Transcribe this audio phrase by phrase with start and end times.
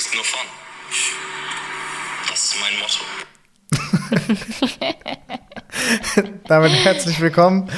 [0.00, 0.40] risk no fun.
[2.30, 3.04] Das ist mein Motto.
[6.48, 7.68] Damit herzlich willkommen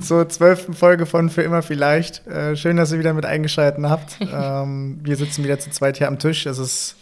[0.00, 2.26] zur zwölften Folge von Für immer vielleicht.
[2.26, 4.16] Äh, schön, dass ihr wieder mit eingeschaltet habt.
[4.28, 6.46] Ähm, wir sitzen wieder zu zweit hier am Tisch.
[6.46, 6.96] Es ist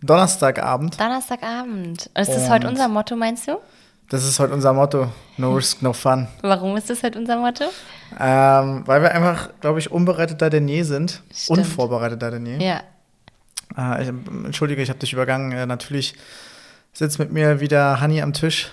[0.00, 1.00] Donnerstagabend.
[1.00, 2.06] Donnerstagabend.
[2.06, 3.58] Ist das Und- heute unser Motto, meinst du?
[4.10, 5.10] Das ist heute unser Motto.
[5.38, 6.28] No risk, no fun.
[6.42, 7.64] Warum ist das heute unser Motto?
[8.20, 11.20] Ähm, weil wir einfach, glaube ich, unbereiteter denn je sind.
[11.34, 11.58] Stimmt.
[11.58, 12.64] Unvorbereiteter denn je.
[12.64, 12.80] Ja.
[13.76, 15.52] Äh, ich, entschuldige, ich habe dich übergangen.
[15.52, 16.14] Äh, natürlich
[16.92, 18.70] sitzt mit mir wieder Hani am Tisch.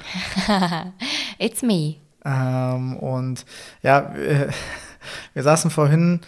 [1.39, 1.95] It's me.
[2.23, 3.45] Ähm, und
[3.81, 4.49] ja, wir,
[5.33, 6.21] wir saßen vorhin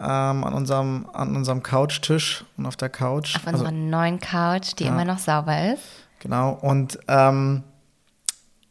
[0.00, 3.36] ähm, an unserem, an unserem Couchtisch und auf der Couch.
[3.36, 5.02] Auf unserer neuen Couch, die Also ja.
[5.02, 5.82] immer noch sauber ist.
[6.20, 6.52] Genau.
[6.52, 7.64] Und ähm,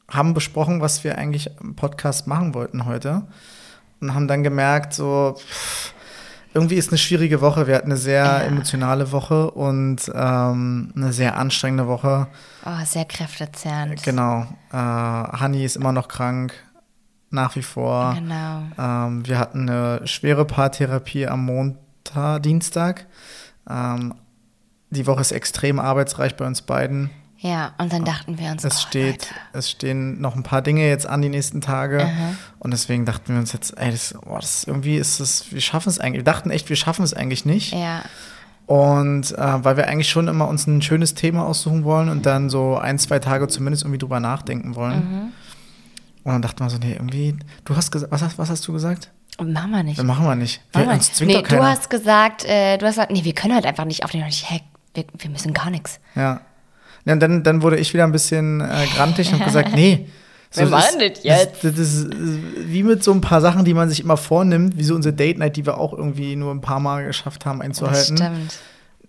[0.09, 3.27] haben besprochen, was wir eigentlich im Podcast machen wollten heute.
[4.01, 5.93] Und haben dann gemerkt, so, pff,
[6.53, 7.67] irgendwie ist eine schwierige Woche.
[7.67, 8.39] Wir hatten eine sehr Ja.
[8.39, 12.27] emotionale Woche und ähm, eine sehr anstrengende Woche.
[12.65, 14.01] Oh, sehr kräftezehrend.
[14.03, 14.47] Genau.
[14.71, 16.53] Äh, Hanni ist immer noch krank,
[17.29, 18.15] nach wie vor.
[18.15, 18.63] Genau.
[18.77, 23.05] Ähm, wir hatten eine schwere Paartherapie am Montag, Dienstag.
[23.69, 24.15] Ähm,
[24.89, 27.11] die Woche ist extrem arbeitsreich bei uns beiden.
[27.41, 29.35] Ja, und dann dachten wir uns, Es oh, steht, Leute.
[29.53, 32.09] es stehen noch ein paar Dinge jetzt an die nächsten Tage.
[32.59, 35.87] Und deswegen dachten wir uns jetzt, ey, das, boah, das irgendwie ist es, wir schaffen
[35.89, 36.19] es eigentlich.
[36.19, 37.71] Wir dachten echt, wir schaffen es eigentlich nicht.
[37.73, 38.01] Ja,
[38.65, 42.49] Und äh, weil wir eigentlich schon immer uns ein schönes Thema aussuchen wollen und dann
[42.49, 44.97] so ein, zwei Tage zumindest irgendwie drüber nachdenken wollen.
[45.11, 45.21] Mhm.
[46.25, 48.73] Und dann dachten wir so, nee, irgendwie, du hast gesagt, was hast, was hast du
[48.73, 49.11] gesagt?
[49.41, 49.97] machen wir nicht.
[49.97, 50.61] Das machen wir nicht.
[50.73, 51.61] Wir, Machen uns zwingt Nee, doch keiner.
[51.61, 54.27] du hast gesagt, äh, du hast gesagt, nee, wir können halt einfach nicht aufnehmen.
[54.27, 54.61] Ich, hey,
[54.93, 56.01] wir, wir müssen gar nichts.
[56.15, 56.41] Ja.
[57.09, 60.07] Ja und dann, dann wurde ich wieder ein bisschen äh, grantig und habe gesagt, nee.
[60.51, 61.63] Wir das machen das jetzt.
[61.63, 62.17] Das, das ist äh,
[62.65, 65.37] wie mit so ein paar Sachen, die man sich immer vornimmt, wie so unsere Date
[65.37, 68.17] Night, die wir auch irgendwie nur ein paar Mal geschafft haben Das einzuhalten.
[68.17, 68.59] stimmt.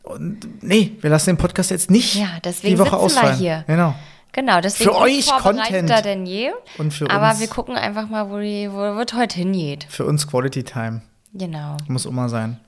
[0.02, 3.36] Und nee, wir lassen den Podcast jetzt nicht Ja, deswegen die Woche sitzen wir ausfallen.
[3.38, 3.64] hier.
[3.66, 3.94] Genau.
[4.32, 5.90] Genau, deswegen Für euch Content.
[6.04, 6.50] denn je.
[6.78, 9.86] Und für Aber uns, wir gucken einfach mal, wo, die, wo, wo es heute hingeht.
[9.88, 11.00] für uns Quality Time.
[11.32, 11.76] Genau.
[11.88, 12.58] Muss immer sein.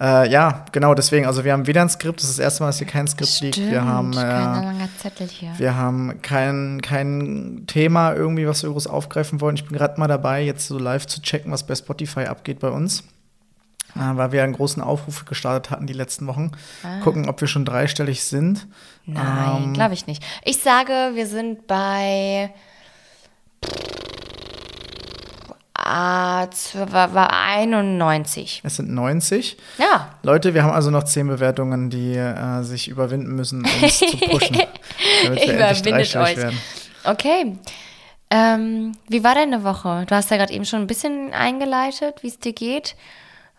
[0.00, 1.26] Äh, ja, genau, deswegen.
[1.26, 3.40] Also wir haben weder ein Skript, das ist das erste Mal, dass hier kein Skript
[3.40, 3.58] liegt.
[3.58, 9.54] Wir haben, kein äh, wir haben kein, kein Thema irgendwie, was wir groß aufgreifen wollen.
[9.54, 12.70] Ich bin gerade mal dabei, jetzt so live zu checken, was bei Spotify abgeht bei
[12.70, 13.04] uns.
[13.94, 16.50] Äh, weil wir einen großen Aufruf gestartet hatten die letzten Wochen.
[17.04, 18.66] Gucken, ob wir schon dreistellig sind.
[19.06, 20.24] Nein, Ähm, glaube ich nicht.
[20.44, 22.52] Ich sage, wir sind bei
[25.84, 26.46] ah,
[26.90, 28.62] war, war 91.
[28.64, 29.56] Es sind 90.
[29.78, 34.16] Ja, Leute, wir haben also noch 10 Bewertungen, die äh, sich überwinden müssen, uns zu
[34.16, 34.56] pushen.
[35.24, 36.36] Damit wir Überwindet euch.
[36.36, 36.58] werden.
[37.04, 37.58] okay.
[38.30, 40.04] Ähm, wie war deine Woche?
[40.08, 42.96] Du hast ja gerade eben schon ein bisschen eingeleitet, wie es dir geht.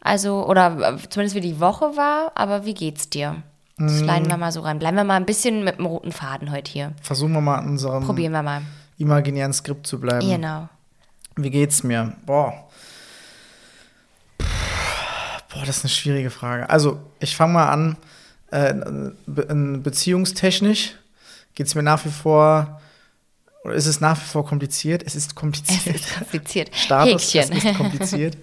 [0.02, 3.38] Also, oder äh, zumindest wie die Woche war, aber wie geht's dir?
[3.78, 4.06] Das Mm.
[4.06, 4.80] leiden wir mal so rein.
[4.80, 6.94] Bleiben wir mal ein bisschen mit dem roten Faden heute hier.
[7.02, 8.62] Versuchen wir mal an unserem Probieren wir mal.
[8.98, 10.26] imaginären Skript zu bleiben.
[10.30, 10.70] Genau.
[11.36, 12.14] Wie geht's mir?
[12.26, 12.54] Boah.
[14.38, 16.70] Boah, das ist eine schwierige Frage.
[16.70, 17.98] Also, ich fange mal an.
[18.52, 18.74] Äh,
[19.26, 20.94] beziehungstechnisch
[21.56, 22.80] geht's mir nach wie vor,
[23.64, 25.04] oder ist es nach wie vor kompliziert?
[25.06, 25.96] Es ist Es kompliziert.
[25.96, 26.70] ist kompliziert.
[26.76, 27.58] Status, es Häkchen.
[27.72, 28.38] ist kompliziert.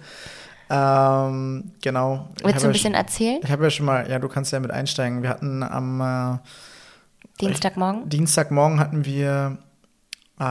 [0.69, 2.29] ähm, genau.
[2.43, 3.35] Willst du ein bisschen erzählen?
[3.37, 5.21] schon- Ich habe ja schon mal, ja, du kannst ja mit einsteigen.
[5.23, 6.37] Wir hatten am äh,
[7.41, 8.09] Dienstagmorgen?
[8.09, 9.57] Dienstagmorgen hatten wir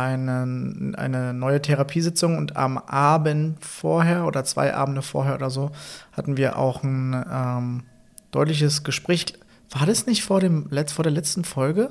[0.00, 5.70] eine, eine neue Therapiesitzung und am Abend vorher oder zwei Abende vorher oder so
[6.12, 7.82] hatten wir auch ein ähm,
[8.30, 9.26] deutliches Gespräch.
[9.70, 11.88] War das nicht vor, dem, vor der letzten Folge?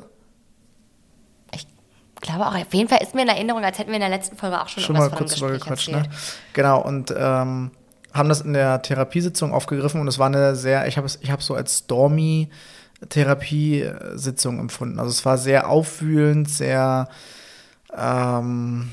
[1.53, 1.65] Ich
[2.21, 2.55] glaube auch.
[2.55, 4.69] Auf jeden Fall ist mir in Erinnerung, als hätten wir in der letzten Folge auch
[4.69, 6.03] schon, Schon mal kurz drüber gequatscht, ne?
[6.53, 7.71] Genau, und ähm,
[8.13, 11.31] haben das in der Therapiesitzung aufgegriffen und es war eine sehr, ich habe es ich
[11.31, 12.49] habe so als stormy
[13.09, 14.99] Therapiesitzung empfunden.
[14.99, 17.09] Also es war sehr aufwühlend, sehr
[17.97, 18.89] ähm,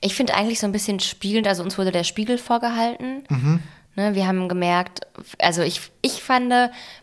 [0.00, 3.24] Ich finde eigentlich so ein bisschen spiegelnd, also uns wurde der Spiegel vorgehalten.
[3.28, 3.60] Mhm.
[3.96, 5.00] Ne, wir haben gemerkt,
[5.38, 6.48] also ich, ich fand,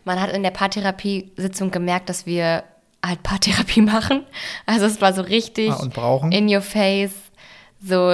[0.04, 2.64] man hat in der Paartherapiesitzung gemerkt, dass wir
[3.04, 4.24] halt Paartherapie machen.
[4.66, 6.32] Also es war so richtig Ah, und brauchen.
[6.32, 7.12] in your face.
[7.82, 8.10] So,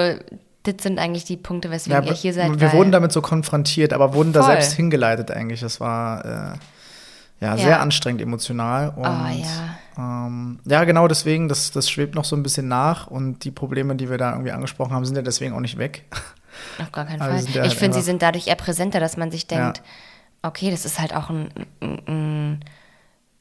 [0.63, 2.59] das sind eigentlich die Punkte, weswegen Ja, ihr hier seid.
[2.59, 4.51] wir wurden damit so konfrontiert, aber wurden da Voll.
[4.53, 5.59] selbst hingeleitet eigentlich.
[5.59, 7.57] Das war äh, ja, Ja.
[7.57, 8.89] sehr anstrengend emotional.
[8.95, 9.77] Und, Oh, ja.
[9.99, 13.95] Ähm, ja, genau deswegen, das, das schwebt noch so ein bisschen nach und die Probleme,
[13.97, 16.05] die wir da irgendwie angesprochen haben, sind ja deswegen auch nicht weg.
[16.79, 17.41] Auf gar keinen wir Fall.
[17.43, 19.81] ja ich halt finde, sie sind dadurch eher präsenter, dass man sich denkt,
[20.43, 20.49] Ja.
[20.49, 21.49] okay, das ist halt auch ein,
[21.81, 22.59] ein, ein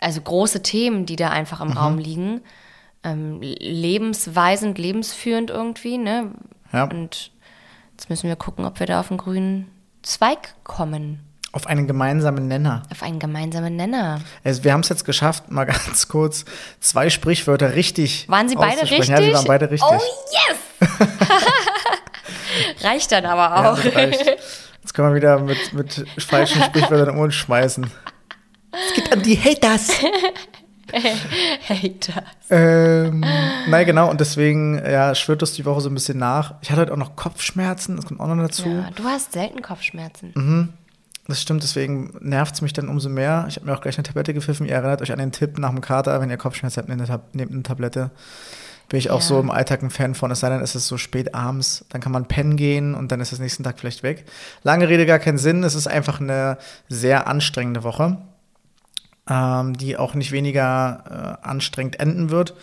[0.00, 1.70] also große Themen, die da einfach Mhm.
[1.70, 2.40] im Raum liegen.
[3.04, 6.32] Ähm, lebensweisend, lebensführend irgendwie, ne?
[6.72, 6.84] Ja.
[6.84, 7.30] Und
[7.92, 9.68] jetzt müssen wir gucken, ob wir da auf den grünen
[10.02, 11.20] Zweig kommen.
[11.52, 12.82] Auf einen gemeinsamen Nenner.
[12.90, 14.20] Auf einen gemeinsamen Nenner.
[14.44, 16.44] Also wir haben es jetzt geschafft, mal ganz kurz,
[16.80, 19.08] zwei Sprichwörter richtig Waren sie beide richtig?
[19.08, 19.88] Ja, sie waren beide richtig.
[19.90, 19.98] Oh
[20.80, 20.98] yes!
[22.82, 23.94] Reicht dann aber Ja, auch.
[23.96, 24.24] reicht.
[24.82, 27.86] Jetzt können wir wieder mit, mit falschen Sprichwörtern um uns schmeißen.
[28.72, 29.90] Es geht an die Haters.
[31.68, 32.22] Hater.
[32.48, 33.22] ähm,
[33.68, 36.54] nein, genau, und deswegen ja, schwirrt das die Woche so ein bisschen nach.
[36.62, 38.68] Ich hatte heute auch noch Kopfschmerzen, das kommt auch noch dazu.
[38.68, 40.32] Ja, du hast selten Kopfschmerzen.
[40.34, 40.72] Mhm.
[41.28, 43.44] Das stimmt, deswegen nervt es mich dann umso mehr.
[43.48, 44.66] Ich habe mir auch gleich eine Tablette gepfiffen.
[44.66, 47.08] Ihr erinnert euch an den Tipp nach dem Kater, wenn ihr Kopfschmerzen habt, nehmt eine,
[47.08, 48.10] Tab nehmt eine Tablette.
[48.88, 49.26] Bin ich auch Ja.
[49.26, 50.30] so im Alltag ein Fan von.
[50.30, 53.20] Es sei denn, es ist so spät abends, dann kann man pennen gehen und dann
[53.20, 54.24] ist es nächsten Tag vielleicht weg.
[54.62, 55.62] Lange Rede, gar keinen Sinn.
[55.64, 56.56] Es ist einfach eine
[56.88, 58.16] sehr anstrengende Woche,
[59.28, 62.54] ähm, die auch nicht weniger äh, anstrengend enden wird.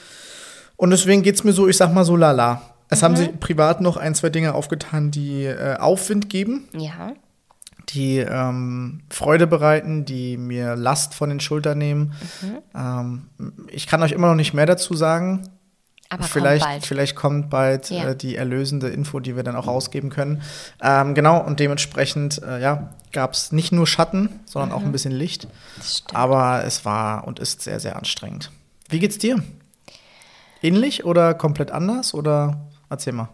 [0.76, 2.64] Und deswegen geht es mir so, ich sag mal so lala.
[2.90, 7.14] Es haben sich privat noch ein, zwei Dinge aufgetan, die äh, Aufwind geben Ja.
[7.90, 12.14] Die ähm, Freude bereiten, die mir Last von den Schultern nehmen.
[12.76, 13.28] Ähm,
[13.70, 15.50] ich kann euch immer noch nicht mehr dazu sagen.
[16.10, 16.86] Aber vielleicht, kommt bald.
[16.86, 18.10] vielleicht kommt bald Ja.
[18.10, 20.42] äh, die erlösende Info, die wir dann auch rausgeben können.
[20.82, 25.12] Ähm, genau, und dementsprechend äh, ja, gab es nicht nur Schatten, sondern auch ein bisschen
[25.14, 25.48] Licht.
[26.14, 28.52] Aber es war und ist sehr, sehr anstrengend.
[28.88, 29.44] Wie geht's dir?
[30.62, 32.14] Ähnlich oder komplett anders?
[32.14, 33.30] Oder erzähl mal.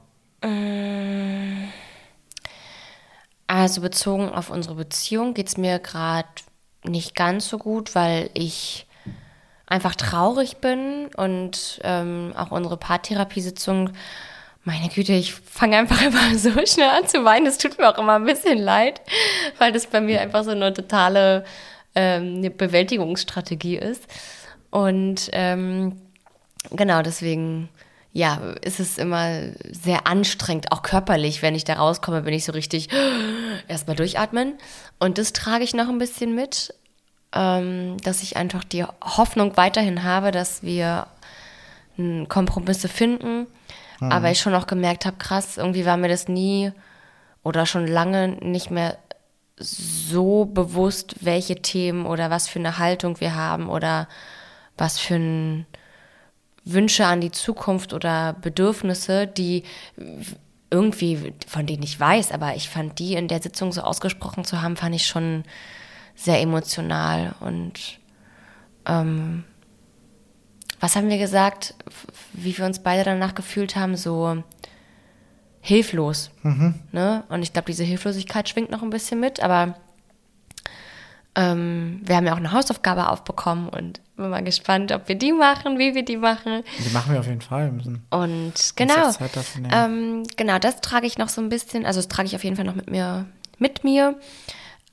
[3.52, 6.30] Also bezogen auf unsere Beziehung geht es mir gerade
[6.86, 8.88] nicht ganz so gut, weil ich
[9.68, 13.90] einfach traurig bin und ähm, auch unsere Paartherapiesitzung,
[14.64, 17.44] meine Güte, ich fange einfach immer so schnell an zu weinen.
[17.44, 19.02] Das tut mir auch immer ein bisschen leid,
[19.58, 21.44] weil das bei mir einfach so eine totale
[21.94, 24.08] ähm, eine Bewältigungsstrategie ist.
[24.70, 26.00] Und ähm,
[26.70, 27.68] genau deswegen,
[28.14, 29.30] ja, ist es immer
[29.72, 31.42] sehr anstrengend, auch körperlich.
[31.42, 32.90] Wenn ich da rauskomme, bin ich so richtig
[33.68, 34.54] erstmal durchatmen.
[35.00, 36.74] Und das trage ich noch ein bisschen mit,
[37.34, 41.08] ähm, dass ich einfach die Hoffnung weiterhin habe, dass wir
[41.98, 43.48] n- Kompromisse finden.
[44.12, 46.72] Aber ich schon auch gemerkt habe, krass, irgendwie war mir das nie
[47.44, 48.98] oder schon lange nicht mehr
[49.58, 54.08] so bewusst, welche Themen oder was für eine Haltung wir haben oder
[54.78, 55.66] was für ein
[56.64, 59.64] Wünsche an die Zukunft oder Bedürfnisse, die
[60.70, 64.62] irgendwie, von denen ich weiß, aber ich fand die in der Sitzung so ausgesprochen zu
[64.62, 65.44] haben, fand ich schon
[66.16, 67.36] sehr emotional.
[67.42, 68.00] Und
[68.86, 69.44] ähm,
[70.80, 71.76] was haben wir gesagt,
[72.34, 74.44] wie wir uns beide danach gefühlt haben, so
[75.60, 76.32] hilflos.
[76.92, 77.24] Ne?
[77.30, 79.76] Und ich glaube, diese Hilflosigkeit schwingt noch ein bisschen mit, aber
[81.36, 85.32] ähm, wir haben ja auch eine Hausaufgabe aufbekommen und bin mal gespannt, ob wir die
[85.32, 86.64] machen, wie wir die machen.
[86.80, 87.72] Die machen wir auf jeden Fall.
[88.10, 89.12] Und genau,
[89.72, 92.56] ähm, genau, das trage ich noch so ein bisschen, also das trage ich auf jeden
[92.56, 93.26] Fall noch mit mir,
[93.60, 94.20] mit mir.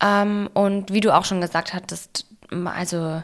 [0.00, 2.26] Ähm, und wie du auch schon gesagt hattest,
[2.64, 3.22] also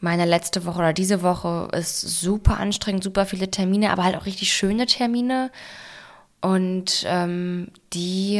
[0.00, 4.26] meine letzte Woche oder diese Woche ist super anstrengend, super viele Termine, aber halt auch
[4.26, 5.50] richtig schöne Termine.
[6.42, 8.36] Und ähm, die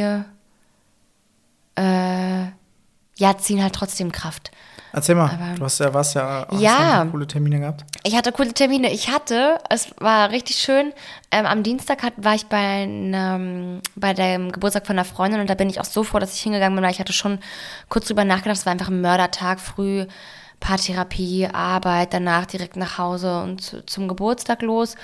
[1.73, 2.45] äh,
[3.17, 4.51] ja, ziehen halt trotzdem Kraft.
[4.91, 6.79] Erzähl mal, aber- du hast ja was ja, hast Ja.
[7.03, 7.83] ja coole Termine gehabt.
[8.03, 8.91] Ich hatte coole Termine.
[8.93, 10.93] Ich hatte, es war richtig schön.
[11.31, 15.49] Ähm, am Dienstag hat, war ich bei, einem, bei dem Geburtstag von einer Freundin und
[15.49, 17.39] da bin ich auch so froh, dass ich hingegangen bin, weil ich hatte schon
[17.89, 18.57] kurz drüber nachgedacht.
[18.57, 20.05] Es war einfach ein Mördertag, früh
[20.61, 24.95] Paartherapie, Arbeit, danach direkt nach Hause und zu, zum Geburtstag los.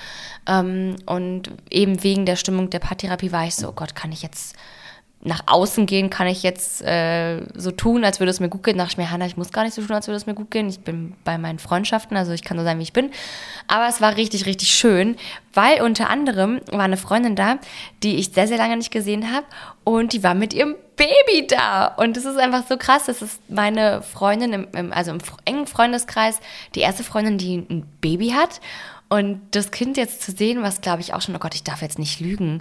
[0.48, 4.22] Ähm, und eben wegen der Stimmung der Paartherapie war ich so, oh Gott, kann ich
[4.22, 4.56] jetzt
[5.24, 8.76] nach außen gehen, kann ich jetzt äh, so tun, als würde es mir gut gehen.
[8.76, 10.34] Da dachte ich mir, Hanna, ich muss gar nicht so tun, als würde es mir
[10.34, 10.68] gut gehen.
[10.68, 13.10] Ich bin bei meinen Freundschaften, also ich kann so sein, wie ich bin.
[13.68, 15.16] Aber es war richtig, richtig schön,
[15.54, 17.58] weil unter anderem war eine Freundin da,
[18.02, 19.46] die ich sehr, sehr lange nicht gesehen habe
[19.84, 21.86] und die war mit ihrem Baby da.
[21.86, 25.68] Und es ist einfach so krass, das ist meine Freundin, im, im, also im engen
[25.68, 26.40] Freundeskreis,
[26.74, 28.60] die erste Freundin, die ein Baby hat.
[29.08, 31.80] Und das Kind jetzt zu sehen, was glaube ich auch schon, oh Gott, ich darf
[31.80, 32.60] jetzt nicht lügen.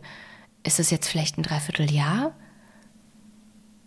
[0.64, 2.34] Ist es jetzt vielleicht ein Dreivierteljahr?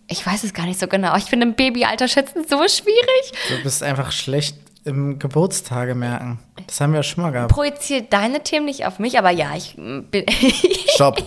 [0.08, 1.16] Ich weiß es gar nicht so genau.
[1.16, 3.32] Ich finde im Babyalter schätzen so schwierig.
[3.48, 6.38] Du bist einfach schlecht im Geburtstage merken.
[6.66, 7.52] Das haben wir ja schon mal gehabt.
[7.52, 10.26] Projiziere deine Themen nicht auf mich, aber ja, ich bin.
[10.94, 11.22] Stopp.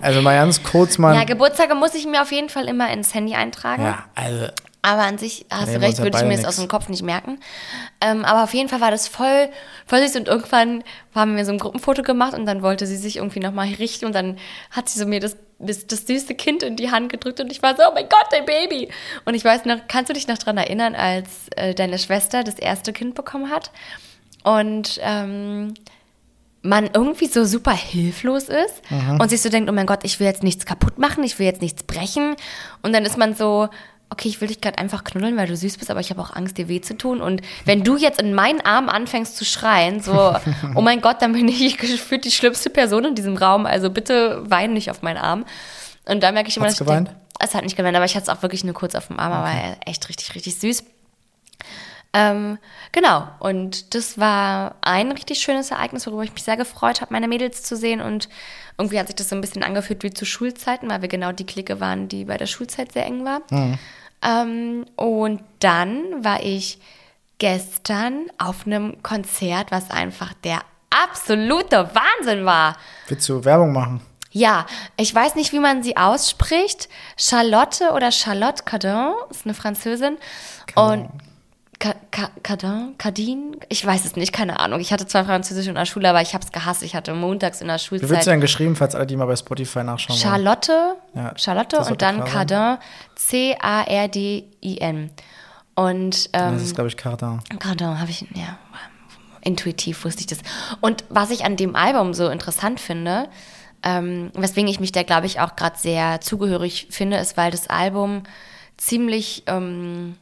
[0.00, 1.14] Also mal ganz kurz mal.
[1.14, 3.82] ja, Geburtstage muss ich mir auf jeden Fall immer ins Handy eintragen.
[3.82, 4.46] ja, also
[4.82, 6.44] Aber an sich hast du recht, würde ich mir nix.
[6.44, 7.40] aus dem Kopf nicht merken.
[8.00, 9.48] Ähm, aber auf jeden Fall war das voll,
[9.86, 13.16] voll süß und irgendwann haben wir so ein Gruppenfoto gemacht und dann wollte sie sich
[13.16, 14.38] irgendwie nochmal richten und dann
[14.70, 17.62] hat sie so mir das, das, das süße Kind in die Hand gedrückt und ich
[17.62, 18.88] war so, oh mein Gott, dein Baby.
[19.24, 22.58] Und ich weiß noch, kannst du dich noch dran erinnern, als äh, deine Schwester das
[22.58, 23.70] erste Kind bekommen hat
[24.42, 25.74] und ähm,
[26.62, 28.82] man irgendwie so super hilflos ist
[29.18, 31.46] und sich so denkt, oh mein Gott, ich will jetzt nichts kaputt machen, ich will
[31.46, 32.36] jetzt nichts brechen.
[32.82, 33.68] Und dann ist man so
[34.10, 36.34] okay, ich will dich gerade einfach knuddeln, weil du süß bist, aber ich habe auch
[36.34, 37.20] Angst, dir weh zu tun.
[37.20, 40.34] Und wenn du jetzt in meinen Arm anfängst zu schreien, so,
[40.74, 43.66] oh mein Gott, dann bin ich gefühlt die schlimmste Person in diesem Raum.
[43.66, 45.44] Also bitte wein nicht auf meinen Arm.
[46.06, 47.08] Und da merke ich immer, Hat's dass ich geweint?
[47.08, 49.18] denk- es hat nicht geweint, aber ich hatte es auch wirklich nur kurz auf dem
[49.18, 50.84] Arm, aber echt richtig, richtig süß.
[52.12, 52.58] Ähm,
[52.90, 57.28] genau, und das war ein richtig schönes Ereignis, worüber ich mich sehr gefreut habe, meine
[57.28, 58.00] Mädels zu sehen.
[58.00, 58.28] Und
[58.76, 61.46] irgendwie hat sich das so ein bisschen angefühlt wie zu Schulzeiten, weil wir genau die
[61.46, 63.42] Clique waren, die bei der Schulzeit sehr eng war.
[64.22, 66.78] Ähm, und dann war ich
[67.38, 70.60] gestern auf einem Konzert, was einfach der
[70.90, 72.76] absolute Wahnsinn war.
[73.08, 74.00] Willst du Werbung machen?
[74.32, 76.88] Ja, ich weiß nicht, wie man sie ausspricht.
[77.16, 80.18] Charlotte oder Charlotte Cardin ist eine Französin.
[80.76, 81.08] Und
[81.80, 84.80] Cardin, Cardin, ich weiß es nicht, keine Ahnung.
[84.80, 86.82] Ich hatte zwar Französisch in der Schule, aber ich habe es gehasst.
[86.82, 89.24] Ich hatte montags in der Wie wird sie Schulzeit denn geschrieben, falls alle die mal
[89.24, 90.18] bei Spotify nachschauen?
[90.18, 92.22] Charlotte, Ja, Charlotte und dann.
[92.24, 92.76] Cardin,
[93.14, 95.10] C-A-R-D-I-N.
[95.74, 97.40] Und ähm, Das ist, glaube ich, Cardin.
[97.58, 98.58] Cardin habe ich, ja,
[99.40, 100.40] intuitiv wusste ich das.
[100.82, 103.28] Und was ich an dem Album so interessant finde,
[103.82, 107.70] ähm, weswegen ich mich da, glaube ich, auch gerade sehr zugehörig finde, ist, weil das
[107.70, 108.24] Album
[108.76, 110.16] ziemlich ähm,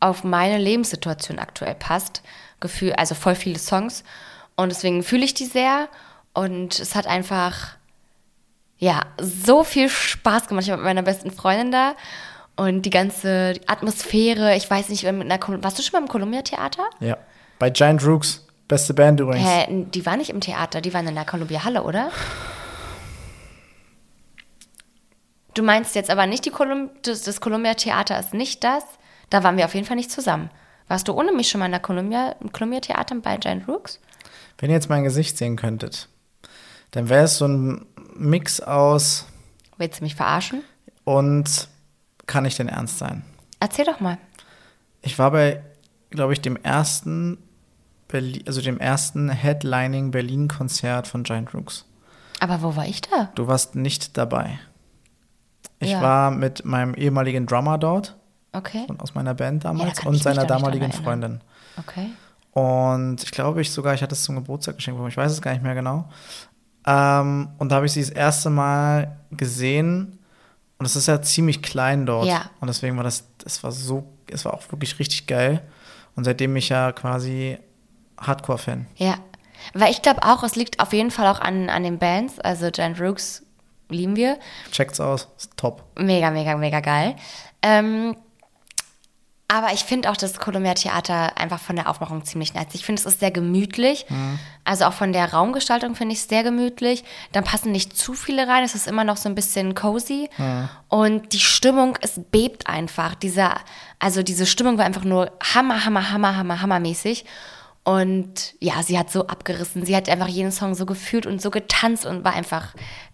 [0.00, 2.22] auf meine Lebenssituation aktuell passt.
[2.58, 4.04] Gefühl, also voll viele Songs.
[4.56, 5.88] Und deswegen fühle ich die sehr.
[6.32, 7.76] Und es hat einfach,
[8.78, 10.64] ja, so viel Spaß gemacht.
[10.64, 11.94] Ich war mit meiner besten Freundin da.
[12.56, 16.42] Und die ganze Atmosphäre, ich weiß nicht, mit einer, warst du schon mal im Columbia
[16.42, 16.84] Theater?
[17.00, 17.16] Ja.
[17.58, 19.48] Bei Giant Rooks, beste Band übrigens.
[19.48, 22.10] Hä, die waren nicht im Theater, die waren in der Columbia Halle, oder?
[25.54, 28.84] Du meinst jetzt aber nicht, die Colum das, das Columbia Theater ist nicht das?
[29.30, 30.50] Da waren wir auf jeden Fall nicht zusammen.
[30.88, 34.00] Warst du ohne mich schon mal in der Columbia, im Columbia Theater bei Giant Rooks?
[34.58, 36.08] Wenn ihr jetzt mein Gesicht sehen könntet,
[36.90, 39.26] dann wäre es so ein Mix aus
[39.78, 40.62] Willst du mich verarschen?
[41.04, 41.68] und
[42.26, 43.24] kann ich denn ernst sein?
[43.60, 44.18] Erzähl doch mal.
[45.02, 45.62] Ich war bei,
[46.10, 47.38] glaube ich, dem ersten,
[48.08, 51.86] Berli also dem ersten Headlining Berlin-Konzert von Giant Rooks.
[52.40, 53.30] Aber wo war ich da?
[53.34, 54.58] Du warst nicht dabei.
[55.78, 56.00] Ich Ja.
[56.02, 58.16] war mit meinem ehemaligen Drummer dort
[58.52, 58.84] Okay.
[58.88, 60.92] und aus meiner Band Ja, damals da kann und seiner damaligen.
[60.92, 61.40] Freundin.
[61.78, 62.10] Okay.
[62.52, 65.10] Und ich glaube, ich sogar, ich hatte es zum Geburtstag geschenkt bekommen.
[65.10, 66.08] Ich weiß es gar nicht mehr genau.
[66.86, 70.18] Ähm, und da habe ich sie das erste Mal gesehen.
[70.78, 72.26] Und es ist ja ziemlich klein dort.
[72.26, 72.50] Ja.
[72.60, 75.62] Und deswegen war das, das war so, es war auch wirklich richtig geil.
[76.16, 77.58] Und seitdem bin ich ja quasi
[78.18, 78.86] Hardcore-Fan.
[78.96, 79.14] Ja.
[79.74, 82.40] Weil ich glaube auch, es liegt auf jeden Fall auch an, an den Bands.
[82.40, 83.44] Also Giant Rooks
[83.90, 84.38] lieben wir.
[84.72, 85.84] Checkt's aus, ist top.
[85.98, 87.14] Mega, mega, mega geil.
[87.62, 88.16] Ähm,
[89.52, 92.68] aber ich finde auch das Columbia Theater einfach von der Aufmachung ziemlich nice.
[92.74, 94.06] Ich finde, es ist sehr gemütlich.
[94.62, 97.02] Also auch von der Raumgestaltung finde ich es sehr gemütlich.
[97.32, 98.62] Dann passen nicht zu viele rein.
[98.62, 100.30] Es ist immer noch so ein bisschen cozy.
[100.86, 103.16] Und die Stimmung, es bebt einfach.
[103.16, 103.56] Dieser,
[103.98, 107.24] also diese Stimmung war einfach nur hammer, hammer, hammer, hammer, hammermäßig.
[107.82, 109.84] Und ja, sie hat so abgerissen.
[109.84, 112.68] Sie hat einfach jeden Song so gefühlt und so getanzt und war einfach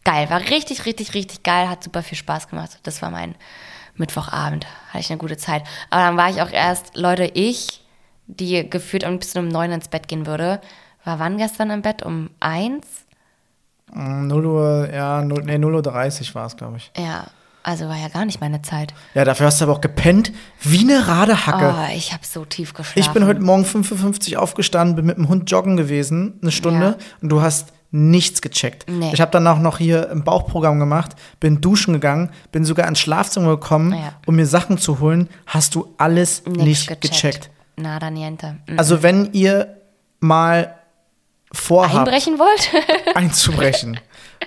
[0.05, 0.29] geil.
[0.29, 1.71] War richtig, richtig, richtig geil.
[1.71, 2.79] Hat super viel Spaß gemacht.
[2.83, 3.37] Das war mein
[3.99, 4.67] Mittwochabend.
[4.89, 5.63] Hatte ich eine gute Zeit.
[5.91, 7.83] Aber dann war ich auch erst, Leute, ich,
[8.27, 10.61] die gefühlt am liebsten um neun ins Bett gehen würde,
[11.05, 12.03] war wann gestern im Bett?
[12.03, 12.87] Um eins?
[13.93, 16.91] Mm, 0 Uhr, ja, 0, nee, 0 Uhr 30 war es, glaube ich.
[16.97, 17.27] Ja,
[17.63, 18.93] also war ja gar nicht meine Zeit.
[19.15, 21.75] Ja, dafür hast du aber auch gepennt wie eine Radehacke.
[21.77, 22.99] Oh, ich habe so tief geschlafen.
[22.99, 26.99] Ich bin heute Morgen 5.50 Uhr aufgestanden, bin mit dem Hund joggen gewesen, eine Stunde,
[27.23, 28.85] und du hast nichts gecheckt.
[28.89, 29.11] Nee.
[29.15, 33.51] Ich habe danach noch hier ein Bauchprogramm gemacht, bin duschen gegangen, bin sogar ins Schlafzimmer
[33.51, 34.13] gekommen, Ja.
[34.27, 35.29] um mir Sachen zu holen.
[35.47, 37.51] Hast du alles Nix nicht gecheckt.
[37.77, 38.57] Nada niente.
[38.67, 38.79] Mhm.
[38.79, 39.77] Also wenn ihr
[40.21, 40.75] mal
[41.53, 42.71] vorhabt, Einbrechen wollt?
[43.15, 43.99] einzubrechen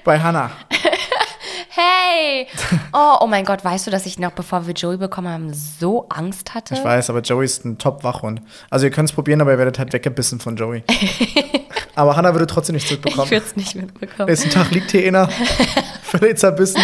[0.03, 0.51] bei Hannah,
[1.69, 2.47] hey!
[2.93, 6.07] Oh, oh mein Gott, weißt du, dass ich noch, bevor wir Joey bekommen haben, so
[6.09, 6.75] Angst hatte?
[6.75, 8.41] ich weiß, aber Joey ist ein Top-Wachhund.
[8.69, 10.83] Also ihr könnt es probieren, aber ihr werdet halt weggebissen von Joey.
[11.99, 13.29] aber Hannah würde trotzdem nicht Ich zurückbekommen.
[13.29, 14.29] würde es nicht mitbekommen.
[14.29, 15.29] Nächsten Tag liegt hier einer,
[16.03, 16.81] völlig zerbissen.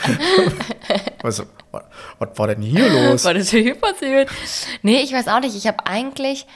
[1.22, 1.42] was,
[1.72, 1.82] was,
[2.18, 3.24] was war denn hier los?
[3.24, 4.28] Was ist hier passiert?
[4.82, 5.56] Nee, ich weiß auch nicht.
[5.56, 6.46] Ich habe eigentlich,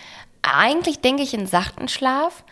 [0.43, 2.45] eigentlich denke ich in sachten Schlaf.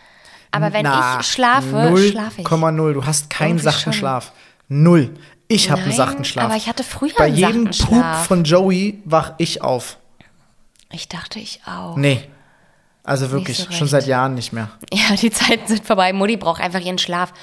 [0.51, 2.47] Aber wenn Na, ich schlafe, schlafe ich.
[2.47, 2.93] 0,0.
[2.93, 3.93] Du hast keinen Irgendwie sachten schon.
[3.93, 4.31] Schlaf.
[4.67, 5.13] Null.
[5.47, 6.45] Ich habe einen sachten Schlaf.
[6.45, 9.97] aber ich hatte früher Bei einen jedem Pup von Joey wach ich auf.
[10.91, 11.95] Ich dachte ich auch.
[11.95, 12.21] Nee.
[13.03, 14.69] Also wirklich, so schon seit Jahren nicht mehr.
[14.93, 16.13] Ja, die Zeiten sind vorbei.
[16.13, 17.33] Mutti braucht einfach ihren Schlaf.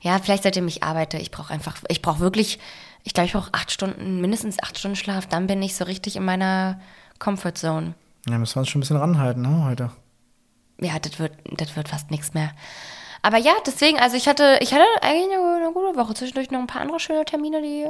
[0.00, 1.18] Ja, vielleicht seitdem ich arbeite.
[1.18, 2.58] Ich brauche einfach, ich brauche wirklich,
[3.04, 5.26] ich glaube, ich brauche acht Stunden, mindestens acht Stunden Schlaf.
[5.26, 6.80] Dann bin ich so richtig in meiner
[7.18, 7.94] Comfort Zone.
[8.28, 9.90] Ja, müssen wir uns schon ein bisschen ranhalten, ne, heute.
[10.80, 12.50] Ja, das wird, das wird fast nichts mehr.
[13.22, 16.14] Aber ja, deswegen, also ich hatte, ich hatte eigentlich eine, eine gute Woche.
[16.14, 17.86] Zwischendurch noch ein paar andere schöne Termine, die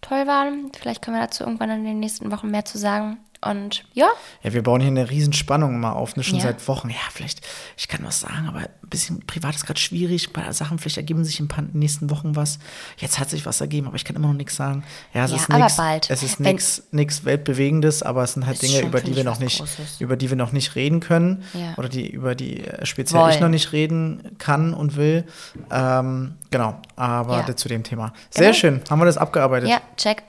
[0.00, 0.70] toll waren.
[0.78, 3.18] Vielleicht können wir dazu irgendwann in den nächsten Wochen mehr zu sagen.
[3.44, 4.08] Und ja,
[4.44, 6.44] Ja, wir bauen hier eine Riesenspannung mal auf, ne, schon Ja.
[6.44, 6.90] seit Wochen.
[6.90, 7.40] Ja, vielleicht,
[7.76, 10.28] ich kann was sagen, aber ein bisschen privat ist gerade schwierig.
[10.28, 12.60] Ein paar Sachen, vielleicht ergeben sich in paar nächsten Wochen was.
[12.98, 14.84] Jetzt hat sich was ergeben, aber ich kann immer noch nichts sagen.
[15.12, 16.08] Ja, es Ja, ist bald.
[16.08, 19.24] Es ist nichts nichts Weltbewegendes, aber es sind halt Dinge, schon, über die wir ich,
[19.24, 20.00] noch nicht, Großes.
[20.00, 21.42] über die wir noch nicht reden können.
[21.54, 21.74] Ja.
[21.78, 23.40] Oder die, über die äh, speziell ich Wollen.
[23.40, 25.24] noch nicht reden kann und will.
[25.72, 28.12] Ähm, genau, aber zu dem Thema.
[28.30, 28.54] Sehr Genau.
[28.54, 29.68] schön, haben wir das abgearbeitet.
[29.68, 30.22] ja, check.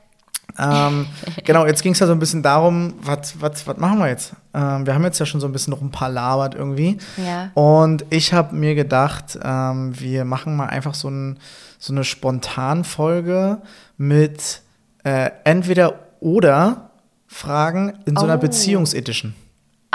[0.57, 1.07] Ähm,
[1.43, 4.33] genau, jetzt ging es ja so ein bisschen darum, was, was, was machen wir jetzt?
[4.53, 6.97] Ähm, wir haben jetzt ja schon so ein bisschen noch ein paar labert irgendwie.
[7.17, 7.51] Ja.
[7.53, 11.39] Und ich habe mir gedacht, ähm, wir machen mal einfach so, ein,
[11.79, 13.61] so eine Spontanfolge
[13.97, 14.61] mit
[15.03, 16.89] äh, entweder oder
[17.27, 18.39] Fragen in so einer Oh.
[18.39, 19.33] Beziehungsedition.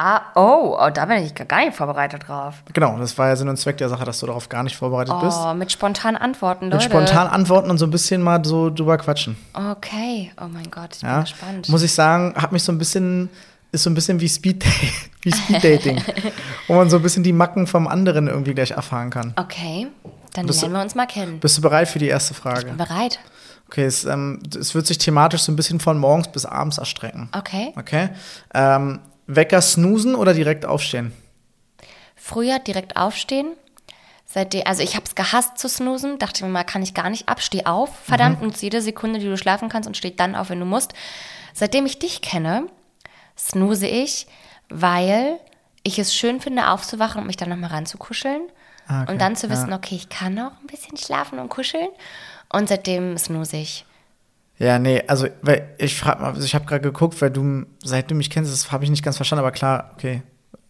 [0.00, 2.54] Ah, oh, oh, da bin ich gar nicht vorbereitet drauf.
[2.72, 5.12] Genau, das war ja Sinn und Zweck der Sache, dass du darauf gar nicht vorbereitet
[5.20, 5.36] bist.
[5.42, 6.84] Oh, mit spontanen Antworten, Mit Leute.
[6.84, 9.36] spontan antworten und so ein bisschen mal so drüber quatschen.
[9.54, 11.68] Okay, oh mein Gott, ich bin Ja, gespannt.
[11.68, 13.28] muss ich sagen, hat mich so ein bisschen,
[13.72, 14.64] ist so ein bisschen wie Speed,
[15.22, 16.00] wie Speed Dating,
[16.68, 19.32] wo man so ein bisschen die Macken vom anderen irgendwie gleich erfahren kann.
[19.36, 19.88] okay,
[20.34, 21.40] dann Bist du- lernen wir uns mal kennen.
[21.40, 22.66] Bist du bereit für die erste Frage?
[22.66, 23.18] Bin bereit.
[23.66, 27.28] Okay, es, ähm, es wird sich thematisch so ein bisschen von morgens bis abends erstrecken.
[27.36, 27.72] Okay.
[27.76, 28.10] Okay.
[28.54, 31.12] Ähm, Wecker snoosen oder direkt aufstehen?
[32.16, 33.52] Früher direkt aufstehen.
[34.24, 36.18] Seitdem, also ich habe es gehasst zu snoosen.
[36.18, 37.40] Dachte mir mal, kann ich gar nicht ab.
[37.40, 40.58] Steh auf, verdammt, nutze jede Sekunde, die du schlafen kannst und steh dann auf, wenn
[40.60, 40.92] du musst.
[41.54, 42.66] Seitdem ich dich kenne,
[43.38, 44.26] snooze ich,
[44.68, 45.38] weil
[45.82, 48.42] ich es schön finde, aufzuwachen und mich dann nochmal ranzukuscheln.
[48.86, 49.12] Ah, okay.
[49.12, 49.76] Und dann zu wissen, Ja.
[49.76, 51.88] okay, ich kann noch ein bisschen schlafen und kuscheln.
[52.50, 53.84] Und seitdem snooze ich.
[54.58, 58.10] Ja, nee, also weil ich frage mal, also ich habe gerade geguckt, weil du, seit
[58.10, 60.22] du mich kennst, das habe ich nicht ganz verstanden, aber klar, okay,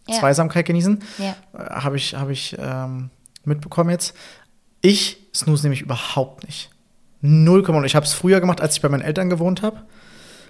[0.07, 0.19] Ja.
[0.19, 1.35] Zweisamkeit genießen, Ja.
[1.57, 3.09] äh, habe ich, hab ich ähm,
[3.45, 4.15] mitbekommen jetzt.
[4.81, 6.69] Ich snooze nämlich überhaupt nicht.
[7.23, 7.83] 0,0.
[7.85, 9.81] Ich habe es früher gemacht, als ich bei meinen Eltern gewohnt habe.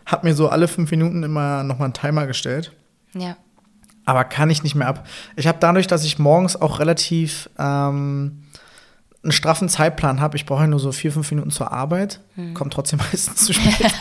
[0.06, 2.74] Habe mir so alle fünf Minuten immer nochmal einen Timer gestellt.
[3.14, 3.38] Ja.
[4.06, 5.08] Aber kann ich nicht mehr ab.
[5.36, 8.44] Ich habe dadurch, dass ich morgens auch relativ ähm,
[9.24, 12.22] einen straffen Zeitplan habe, ich brauche ja nur so vier, fünf Minuten zur Arbeit,
[12.54, 13.92] kommt trotzdem meistens zu spät.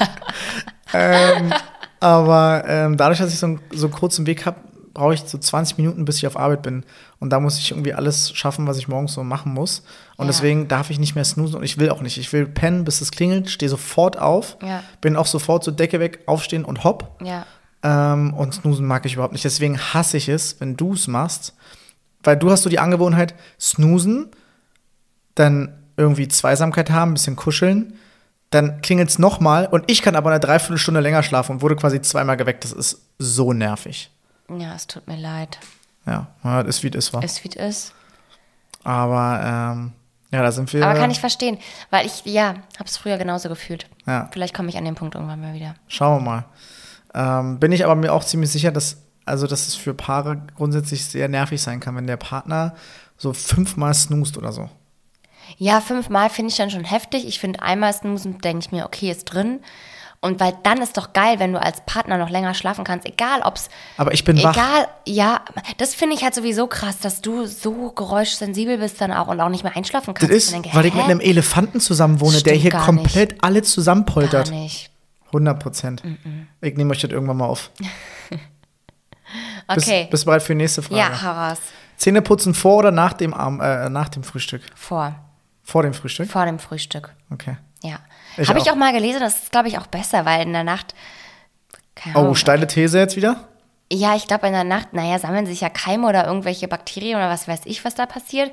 [0.94, 1.52] ähm,
[2.00, 4.58] aber ähm, dadurch, dass ich so einen, so kurzen Weg habe,
[4.94, 6.84] brauche ich so 20 Minuten, bis ich auf Arbeit bin.
[7.20, 9.80] Und da muss ich irgendwie alles schaffen, was ich morgens so machen muss.
[10.16, 10.32] Und Ja.
[10.32, 12.18] deswegen darf ich nicht mehr snoozen und ich will auch nicht.
[12.18, 14.82] Ich will pennen, bis es klingelt, stehe sofort auf, Ja.
[15.00, 17.20] bin auch sofort so Decke weg, aufstehen und hopp.
[17.24, 17.46] Ja.
[17.84, 19.44] Ähm, und snoozen mag ich überhaupt nicht.
[19.44, 21.54] Deswegen hasse ich es, wenn du es machst.
[22.24, 24.30] Weil du hast so die Angewohnheit, snoozen,
[25.38, 27.94] dann irgendwie Zweisamkeit haben, ein bisschen kuscheln,
[28.50, 32.00] dann klingelt es nochmal und ich kann aber eine Dreiviertelstunde länger schlafen und wurde quasi
[32.00, 32.64] zweimal geweckt.
[32.64, 34.10] Das ist so nervig.
[34.48, 35.58] Ja, es tut mir leid.
[36.06, 37.22] Ja, ja, ist wie das war.
[37.22, 37.92] Ist wie es.
[38.84, 39.92] Aber ähm,
[40.30, 40.86] ja, da sind wir.
[40.86, 41.58] Aber kann ich verstehen,
[41.90, 43.86] weil ich, ja, habe es früher genauso gefühlt.
[44.06, 44.28] Ja.
[44.32, 45.74] Vielleicht komme ich an den Punkt irgendwann mal wieder.
[45.88, 46.44] Schauen wir mal.
[47.14, 51.04] Ähm, bin ich aber mir auch ziemlich sicher, dass, also, dass es für Paare grundsätzlich
[51.04, 52.74] sehr nervig sein kann, wenn der Partner
[53.16, 54.70] so fünfmal snoost oder so.
[55.56, 57.26] Ja, fünfmal finde ich dann schon heftig.
[57.26, 59.60] Ich finde einmal snoozen, denke ich mir, okay, ist drin.
[60.20, 63.40] Und weil dann ist doch geil, wenn du als Partner noch länger schlafen kannst, egal
[63.44, 63.68] ob's.
[63.96, 64.52] Aber ich bin wach.
[64.52, 65.42] Egal, ja,
[65.76, 69.48] das finde ich halt sowieso krass, dass du so geräuschsensibel bist dann auch und auch
[69.48, 70.34] nicht mehr einschlafen Das kannst.
[70.34, 70.96] ist, Ich denke, weil ich hä?
[70.98, 74.50] mit einem Elefanten zusammen wohne, der hier komplett alle zusammenpoltert.
[74.50, 74.90] Gar nicht.
[75.28, 76.02] 100 Prozent.
[76.62, 77.70] Ich nehme euch das irgendwann mal auf.
[79.74, 80.08] Bist, Okay.
[80.10, 80.98] bist du bereit für die nächste Frage?
[80.98, 81.58] ja, heraus.
[81.98, 84.62] Zähne putzen vor oder nach dem, Arm, äh, nach dem Frühstück?
[84.74, 85.14] Vor.
[85.68, 86.30] Vor dem Frühstück?
[86.30, 87.14] Vor dem Frühstück.
[87.30, 87.58] Okay.
[87.82, 87.98] Ja.
[88.46, 88.74] Habe ich auch.
[88.74, 90.94] mal gelesen, das ist, glaube ich, auch besser, weil in der Nacht.
[91.94, 93.44] Keine Oh, steile These jetzt wieder?
[93.92, 97.28] Ja, ich glaube, in der Nacht, naja, sammeln sich ja Keime oder irgendwelche Bakterien oder
[97.28, 98.50] was weiß ich, was da passiert.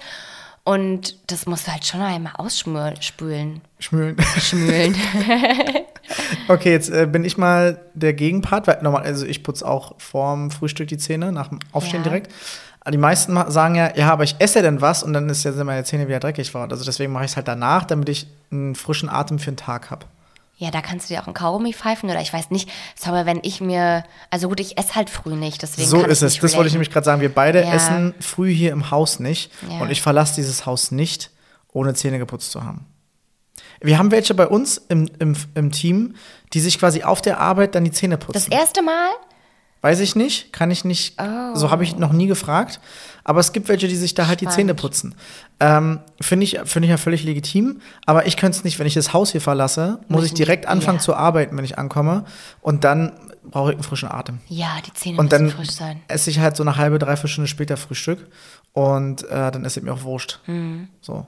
[0.65, 2.95] Und das musst du halt schon einmal ausspülen.
[2.99, 3.62] Schmühlen.
[3.80, 4.93] Schmühlen.
[6.47, 10.51] Okay, jetzt äh, bin ich mal der Gegenpart, weil normal, also ich putze auch vorm
[10.51, 12.10] Frühstück die Zähne, nach dem Aufstehen Ja.
[12.10, 12.32] direkt.
[12.91, 15.65] Die meisten sagen ja, ja, aber ich esse denn was und dann ist ja sind
[15.65, 16.71] meine Zähne wieder dreckig geworden.
[16.71, 19.89] Also deswegen mache ich es halt danach, damit ich einen frischen Atem für den Tag
[19.89, 20.06] habe.
[20.58, 22.69] ja, da kannst du dir auch einen Kaugummi pfeifen oder ich weiß nicht.
[22.95, 26.38] Sorry, wenn ich mir, also gut, ich esse halt früh nicht, deswegen So ist es.
[26.39, 27.21] Das wollte ich nämlich gerade sagen.
[27.21, 27.74] Wir beide Ja.
[27.74, 29.80] essen früh hier im Haus nicht Ja.
[29.80, 31.32] und ich verlasse dieses Haus nicht,
[31.74, 32.86] ohne Zähne geputzt zu haben.
[33.82, 36.15] Wir haben welche bei uns im, im, im Team,
[36.54, 38.34] die sich quasi auf der Arbeit dann die Zähne putzen.
[38.34, 39.10] Das erste Mal?
[39.86, 41.56] Weiß ich nicht, kann ich nicht, Oh.
[41.56, 42.80] so habe ich noch nie gefragt.
[43.24, 44.82] Aber es gibt welche, die sich da halt die Zähne Spannend.
[44.82, 45.15] putzen.
[45.60, 47.82] Ähm, Finde ich, finde ich ja völlig legitim.
[48.08, 50.65] Aber ich könnte es nicht, wenn ich das Haus hier verlasse, muss ich Müssen- direkt
[50.67, 51.04] anfangen ja.
[51.04, 52.26] zu arbeiten, wenn ich ankomme.
[52.62, 53.12] Und dann
[53.43, 54.39] brauche ich einen frischen Atem.
[54.48, 56.02] Ja, die Zähne Und müssen dann frisch sein.
[56.08, 58.28] esse ich halt so eine halbe, dreiviertel Stunde später Frühstück.
[58.74, 60.39] Und äh, dann esse ich mir auch Wurst.
[61.02, 61.28] So.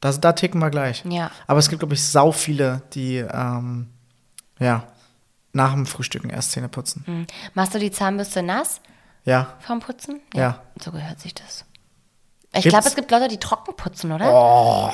[0.00, 1.06] Das, da ticken wir gleich.
[1.06, 1.10] Mhm.
[1.12, 1.30] Ja.
[1.46, 3.86] Aber es gibt, glaube ich, sau viele, die, ähm,
[4.60, 4.84] Ja.
[5.52, 7.02] Nach dem Frühstücken erst Zähne putzen.
[7.06, 7.26] Hm.
[7.54, 8.80] Machst du die Zahnbürste nass
[9.24, 9.54] Ja.
[9.60, 10.20] vom Putzen?
[10.34, 10.60] Ja.
[10.82, 11.64] So gehört sich das.
[12.54, 14.30] Ich glaube, es gibt Leute, die trocken putzen, oder?
[14.32, 14.90] Oh.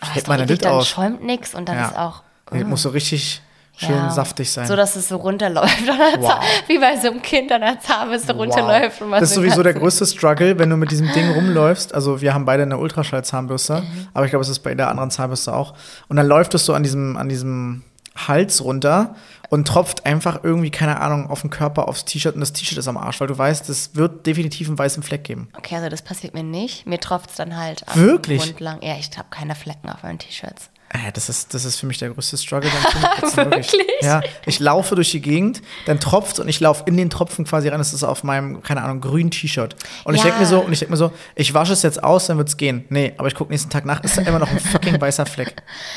[0.00, 0.88] Hält ist meine Lid dann aus.
[0.88, 1.88] schäumt nichts und dann Ja.
[1.88, 2.22] ist auch.
[2.52, 3.42] Nee, muss so richtig
[3.76, 4.66] schön Ja, saftig sein.
[4.66, 5.76] So, dass es so runterläuft.
[6.18, 6.40] Wow.
[6.66, 9.00] Wie bei so einem Kind an der Zahnbürste runterläuft.
[9.02, 11.94] Und man Das ist so sowieso der größte Struggle, wenn du mit diesem Ding rumläufst.
[11.94, 14.08] Also wir haben beide eine Ultraschall-Zahnbürste, Mhm.
[14.14, 15.74] aber ich glaube, es ist bei der anderen Zahnbürste auch.
[16.08, 17.84] Und dann läuft es so an diesem, an diesem
[18.16, 19.14] Hals runter
[19.48, 22.88] und tropft einfach irgendwie, keine Ahnung, auf den Körper, aufs T-Shirt und das T-Shirt ist
[22.88, 25.48] am Arsch, weil du weißt, es wird definitiv einen weißen Fleck geben.
[25.56, 26.86] Okay, also das passiert mir nicht.
[26.86, 28.44] Mir tropft es dann halt am Wirklich?
[28.44, 28.82] Mund lang.
[28.82, 30.70] Ja, ich habe keine Flecken auf meinen T-Shirts.
[30.90, 32.70] Äh, das, ist, das ist für mich der größte Struggle
[33.34, 33.72] wirklich.
[34.00, 37.68] Ja, ich laufe durch die Gegend, dann tropft und ich laufe in den Tropfen quasi
[37.68, 37.76] rein.
[37.78, 39.76] Das ist auf meinem, keine Ahnung, grünen T-Shirt.
[40.04, 40.28] Und ich Ja.
[40.28, 42.56] denke mir so, und ich denke mir so, ich wasche es jetzt aus, dann wird's
[42.56, 42.86] gehen.
[42.88, 45.56] Nee, aber ich gucke nächsten Tag nach, ist da immer noch ein fucking weißer Fleck.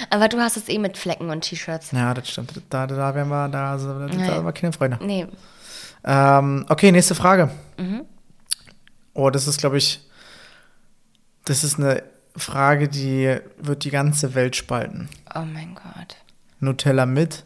[0.10, 1.92] Aber du hast es eh mit Flecken und T-Shirts.
[1.94, 2.52] Ja, das stimmt.
[2.70, 5.00] Da, da wären wir, da, also, da, da wir keine Freunde.
[5.02, 5.26] Nee.
[6.04, 7.50] Ähm, okay, nächste Frage.
[7.78, 8.02] Mhm.
[9.14, 10.02] Oh, das ist, glaube ich,
[11.46, 12.04] das ist eine
[12.36, 15.10] Frage, die wird die ganze Welt spalten.
[15.36, 16.18] Oh mein Gott.
[16.60, 17.44] Nutella mit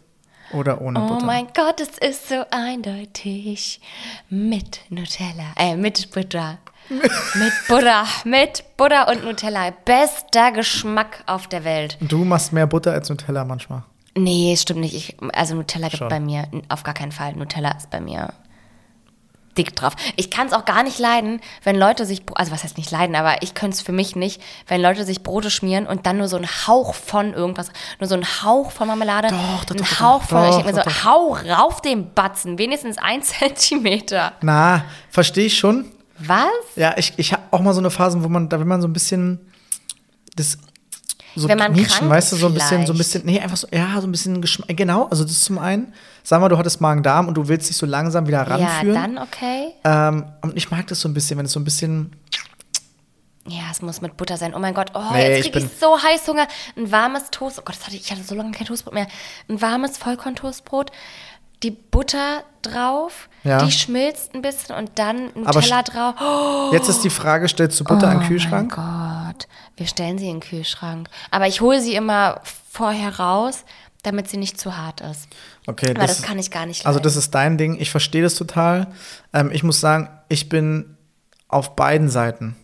[0.53, 1.25] oder ohne Oh Butter?
[1.25, 3.81] mein Gott, es ist so eindeutig.
[4.29, 5.53] Mit Nutella.
[5.57, 6.59] Äh, mit Butter.
[6.89, 8.05] mit Butter.
[8.25, 9.71] Mit Butter und Nutella.
[9.71, 11.97] Bester Geschmack auf der Welt.
[12.01, 13.83] Du machst mehr Butter als Nutella manchmal.
[14.17, 14.93] Nee, stimmt nicht.
[14.95, 16.09] Ich, also Nutella gibt Schon.
[16.09, 17.33] bei mir auf gar keinen Fall.
[17.33, 18.31] Nutella ist bei mir
[19.57, 19.93] dick drauf.
[20.15, 23.15] Ich kann es auch gar nicht leiden, wenn Leute sich, also was heißt nicht leiden,
[23.15, 26.27] aber ich könnte es für mich nicht, wenn Leute sich Brote schmieren und dann nur
[26.27, 29.87] so ein Hauch von irgendwas, nur so ein Hauch von Marmelade, Doch, doch, ein doch,
[29.87, 33.21] doch, Hauch von, doch, ich denke mir doch, so, hau rauf den Batzen, wenigstens ein
[33.23, 34.33] Zentimeter.
[34.41, 35.91] Na, verstehe ich schon.
[36.17, 36.47] Was?
[36.75, 38.87] Ja, ich, ich habe auch mal so eine Phase, wo man, da will man so
[38.87, 39.51] ein bisschen
[40.35, 40.57] das
[41.35, 43.57] so Wenn man knutschen, krank weißt du, so ein bisschen, so ein bisschen, nee, einfach
[43.57, 45.93] so, ja, so ein bisschen Geschmack, genau, also das ist zum einen,
[46.23, 48.93] sag mal, du hattest Magen-Darm und du willst dich so langsam wieder Ja, ranführen.
[48.95, 49.73] dann okay.
[49.83, 52.15] ähm, und ich mag das so ein bisschen, wenn es so ein bisschen,
[53.47, 54.53] Ja, es muss mit Butter sein.
[54.55, 56.47] Oh mein Gott, oh, Nee, jetzt ich kriege ich, bin- so Heißhunger.
[56.77, 57.59] Ein warmes Toast.
[57.59, 59.05] Oh Gott, hatte ich, ich hatte so lange kein Toastbrot mehr.
[59.47, 60.91] Ein warmes Vollkorntoastbrot.
[61.61, 63.63] Die Butter drauf, Ja.
[63.63, 66.15] die schmilzt ein bisschen und dann Aber Nutella drauf.
[66.19, 68.75] Oh, jetzt ist die Frage, stellst du Butter in den Kühlschrank?
[68.75, 71.09] mein Gott, wir stellen sie in den Kühlschrank.
[71.31, 73.63] Aber ich hole sie immer vorher raus,
[74.03, 75.27] damit sie nicht zu hart ist.
[75.67, 77.03] Okay, Aber das, kann ich gar nicht Also leiden.
[77.03, 77.77] das ist dein Ding.
[77.79, 78.87] Ich verstehe das total.
[79.33, 80.95] Ähm, ich muss sagen, ich bin
[81.47, 82.55] auf beiden Seiten.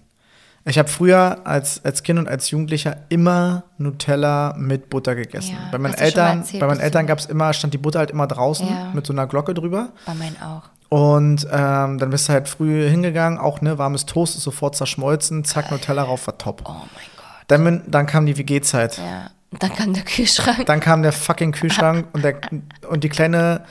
[0.63, 5.53] Ich habe früher als, als Kind und als Jugendlicher immer Nutella mit Butter gegessen.
[5.59, 8.11] Ja, bei meinen Eltern, erzählt, bei meinen Eltern gab es immer, stand die Butter halt
[8.11, 8.91] immer draußen Ja.
[8.93, 9.89] mit so einer Glocke drüber.
[10.05, 10.69] Bei meinen auch.
[10.91, 15.45] Und ähm, dann bist du halt früh hingegangen, auch ne, warmes Toast ist sofort zerschmolzen,
[15.45, 16.63] zack, Nutella rauf, war top.
[16.65, 17.25] Oh mein Gott.
[17.47, 18.97] Dann, dann kam die WG-Zeit.
[18.97, 19.31] Ja.
[19.57, 20.65] Dann kam der Kühlschrank.
[20.65, 22.41] Dann kam der fucking Kühlschrank und, der,
[22.89, 23.63] und die kleine,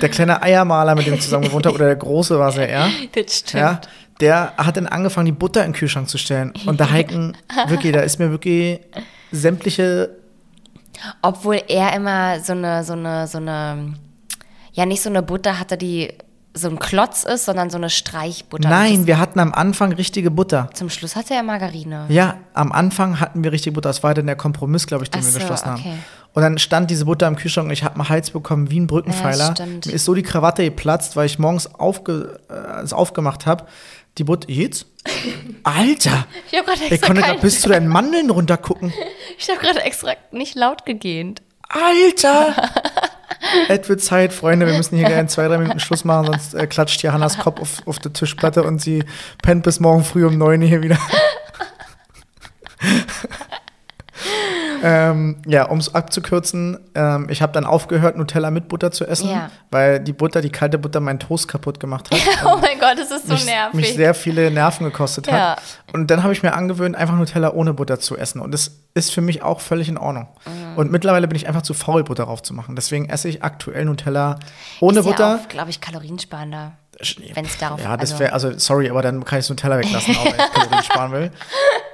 [0.00, 2.62] der kleine Eiermaler, mit dem ich zusammen gewohnt habe, oder der große war es ja
[2.62, 3.60] eher, das stimmt.
[3.60, 3.80] ja,
[4.20, 6.54] der hat dann angefangen, die Butter in den Kühlschrank zu stellen.
[6.64, 7.36] Und da heiken,
[7.66, 8.80] wirklich, da ist mir wirklich
[9.32, 10.16] sämtliche,
[11.20, 13.92] Obwohl er immer so eine, so eine, so eine,
[14.80, 16.08] ja, nicht so eine Butter hatte, die
[16.54, 18.66] so ein Klotz ist, sondern so eine Streichbutter.
[18.66, 20.70] nein, wir hatten am Anfang richtige Butter.
[20.72, 22.06] Zum Schluss hatte er Margarine.
[22.08, 23.90] Ja, am Anfang hatten wir richtige Butter.
[23.90, 25.90] Das war dann der Kompromiss, glaube ich, den Ach wir so, geschlossen okay.
[25.90, 26.04] haben.
[26.32, 28.86] Und dann stand diese Butter im Kühlschrank und ich habe einen Hals bekommen wie ein
[28.86, 29.48] Brückenpfeiler.
[29.48, 29.84] Ja, stimmt.
[29.84, 33.66] Mir ist so die Krawatte geplatzt, weil ich morgens aufge, äh, es aufgemacht habe.
[34.16, 34.86] Die Butter, jetzt?
[35.62, 36.26] Alter!
[36.50, 38.94] Ich habe gerade Ich extra, konnte gerade bis zu deinen Mandeln runtergucken.
[39.38, 41.42] ich hab gerade extra nicht laut gegähnt.
[41.68, 42.70] Alter!
[43.68, 44.66] Es wird Zeit, Freunde.
[44.66, 47.38] Wir müssen hier gerne in zwei, drei Minuten Schluss machen, sonst äh, klatscht hier Hannas
[47.38, 49.04] Kopf auf, auf der Tischplatte und sie
[49.42, 50.98] pennt bis morgen früh um neun hier wieder.
[54.82, 59.30] Ähm, ja, um es abzukürzen, ähm, ich habe dann aufgehört, Nutella mit Butter zu essen,
[59.30, 59.50] Ja.
[59.70, 62.18] weil die Butter, die kalte Butter, meinen Toast kaputt gemacht hat.
[62.44, 63.74] Oh mein Gott, das ist so mich, nervig.
[63.74, 65.38] mich sehr viele Nerven gekostet hat.
[65.38, 65.56] Ja.
[65.92, 68.40] Und dann habe ich mir angewöhnt, einfach Nutella ohne Butter zu essen.
[68.40, 70.28] Und das ist für mich auch völlig in Ordnung.
[70.46, 70.76] Mhm.
[70.78, 72.76] Und mittlerweile bin ich einfach zu faul, Butter drauf zu machen.
[72.76, 74.38] Deswegen esse ich aktuell Nutella
[74.80, 75.28] ohne ist Butter.
[75.28, 76.72] ja auch, glaube ich, kaloriensparender.
[77.34, 79.78] Wenn es darauf Ja, das also- wäre, also sorry, aber dann kann ich das Nutella
[79.78, 81.30] weglassen, auch wenn ich Kalorien sparen will.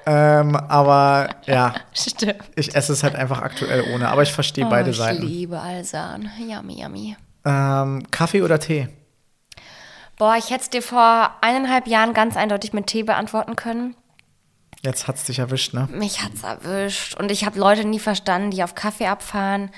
[0.08, 2.36] Ähm, aber ja, Stimmt.
[2.54, 4.08] ich esse es halt einfach aktuell ohne.
[4.08, 5.20] Aber ich verstehe Oh, beide ich Seiten.
[5.26, 6.30] liebe Alsan.
[6.38, 7.16] Yummy, yummy.
[7.44, 8.88] Ähm, Kaffee oder Tee?
[10.16, 13.96] Boah, ich hätte es dir vor eineinhalb Jahren ganz eindeutig mit Tee beantworten können.
[14.82, 15.88] Jetzt hat's dich erwischt, ne?
[15.90, 17.16] Mich hat's erwischt.
[17.18, 19.70] Und ich habe Leute nie verstanden, die auf Kaffee abfahren.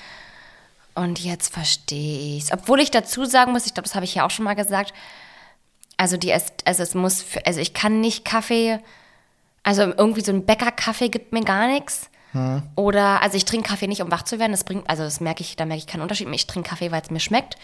[0.98, 2.50] Und jetzt verstehe ich's.
[2.50, 4.92] Obwohl ich dazu sagen muss, ich glaube, das habe ich ja auch schon mal gesagt.
[5.96, 8.80] Also die es, also es muss, für, also ich kann nicht Kaffee,
[9.62, 12.10] also irgendwie so ein Bäcker-Kaffee gibt mir gar nichts.
[12.74, 14.52] Oder, also ich trinke Kaffee nicht, um wach zu werden.
[14.52, 16.28] Das bringt, also das merke ich, da merke ich keinen Unterschied.
[16.32, 17.56] Ich trinke Kaffee, weil es mir schmeckt.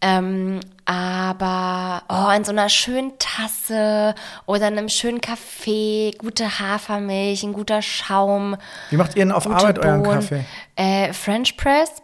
[0.00, 4.14] Ähm, aber oh, in so einer schönen Tasse
[4.46, 8.56] oder in einem schönen Kaffee, gute Hafermilch, ein guter Schaum.
[8.90, 10.20] Wie macht ihr denn auf Arbeit euren Bohnen.
[10.20, 10.44] Kaffee?
[10.76, 12.02] Äh, French Press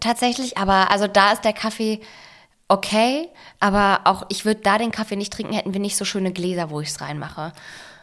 [0.00, 2.00] tatsächlich, aber also da ist der Kaffee
[2.68, 6.32] okay, aber auch ich würde da den Kaffee nicht trinken, hätten wir nicht so schöne
[6.32, 7.52] Gläser, wo ich es reinmache.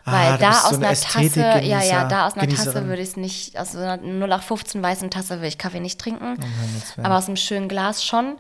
[0.04, 3.02] Weil Ah, da so aus eine einer Tasse, ja, ja, da aus einer Tasse würde
[3.02, 6.38] ich es nicht, aus so einer 0815 weißen Tasse würde ich Kaffee nicht trinken.
[6.38, 7.06] Willen.
[7.06, 8.38] aber aus einem schönen Glas schon.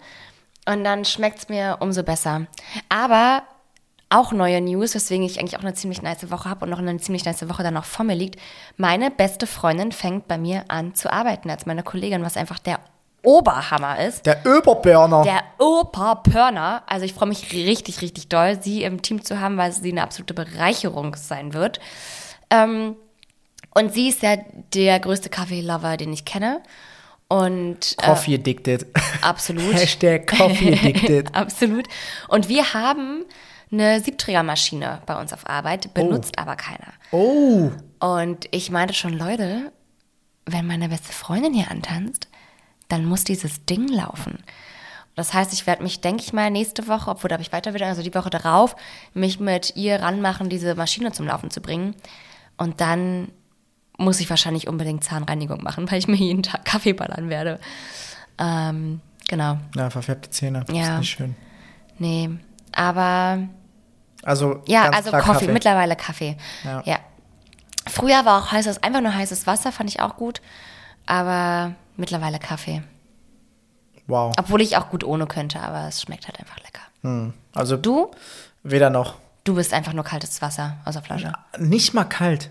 [0.65, 2.47] Und dann schmeckt es mir umso besser.
[2.87, 3.43] Aber
[4.09, 6.97] auch neue News, weswegen ich eigentlich auch eine ziemlich nice Woche habe und noch eine
[6.97, 8.39] ziemlich nice Woche dann noch vor mir liegt.
[8.77, 12.79] Meine beste Freundin fängt bei mir an zu arbeiten als meine Kollegin, was einfach der
[13.27, 14.25] Oberhammer ist.
[14.25, 15.21] Der Öberberner.
[15.23, 16.83] Der Opa-Pörner.
[16.87, 20.01] Also ich freue mich richtig, richtig doll, sie im Team zu haben, weil sie eine
[20.01, 21.81] absolute Bereicherung sein wird.
[22.49, 22.95] Ähm,
[23.73, 24.37] und sie ist ja
[24.73, 26.61] der größte Kaffee-Lover, den ich kenne.
[27.27, 28.85] Und äh, Coffee addicted.
[29.21, 29.73] absolut.
[29.81, 31.35] Hashtag Coffee addicted.
[31.35, 31.85] Absolut.
[32.29, 33.25] Und wir haben
[33.69, 36.93] eine Siebträgermaschine bei uns auf Arbeit, benutzt aber keiner.
[37.11, 39.73] Oh, Und ich meinte schon, Leute,
[40.45, 42.29] wenn meine beste Freundin hier antanzt,
[42.87, 44.43] dann muss dieses Ding laufen.
[45.15, 47.89] Das heißt, ich werde mich, denke ich mal, nächste Woche, obwohl da habe ich Weiterbildung,
[47.89, 48.75] also die Woche darauf,
[49.15, 51.95] mich mit ihr ranmachen, diese Maschine zum Laufen zu bringen.
[52.57, 53.31] Und dann
[53.97, 57.59] muss ich wahrscheinlich unbedingt Zahnreinigung machen, weil ich mir jeden Tag Kaffee ballern werde.
[58.37, 59.57] Ähm, genau.
[59.75, 60.63] ja, verfärbte Zähne.
[60.71, 60.93] Ja.
[60.93, 61.35] Ist nicht schön.
[61.97, 62.29] Nee.
[62.73, 63.39] Aber
[64.21, 66.37] Also, ja, also klar Kaffee, mittlerweile Kaffee.
[66.63, 66.83] Ja.
[66.85, 66.99] Ja.
[67.87, 70.41] Früher war auch heißes, einfach nur heißes Wasser, fand ich auch gut.
[71.07, 72.81] Aber mittlerweile Kaffee.
[74.07, 74.33] Wow.
[74.39, 77.33] Obwohl ich auch gut ohne könnte, aber es schmeckt halt einfach lecker.
[77.53, 78.11] Also, Du?
[78.63, 79.15] weder noch.
[79.43, 81.31] Du bist einfach nur kaltes Wasser aus der Flasche.
[81.57, 82.49] Nicht mal kalt.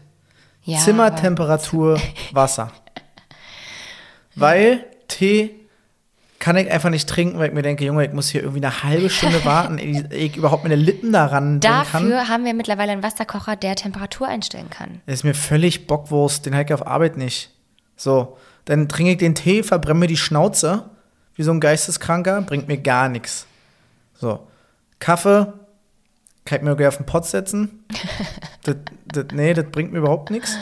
[0.65, 0.79] Ja.
[0.79, 2.01] Zimmertemperatur
[2.33, 2.73] Wasser.
[4.35, 5.55] Weil Tee
[6.39, 8.83] kann ich einfach nicht trinken, weil ich mir denke, Junge, ich muss hier irgendwie eine
[8.83, 12.11] halbe Stunde warten, ehe ich überhaupt meine Lippen daran bringen kann.
[12.11, 15.01] Dafür haben wir mittlerweile einen Wasserkocher, der Temperatur einstellen kann.
[15.07, 17.51] Das ist mir völlig Bockwurst, den halt auf Arbeit nicht.
[17.97, 20.85] So, dann trinke ich den Tee, verbrenne mir die Schnauze,
[21.35, 23.47] wie so ein Geisteskranker, bringt mir gar nichts.
[24.15, 24.47] So,
[24.99, 25.53] Kaffee,
[26.45, 27.85] kann ich mir gleich auf den Pott setzen.
[28.65, 28.77] das,
[29.07, 30.57] das, nee, das bringt mir überhaupt nichts.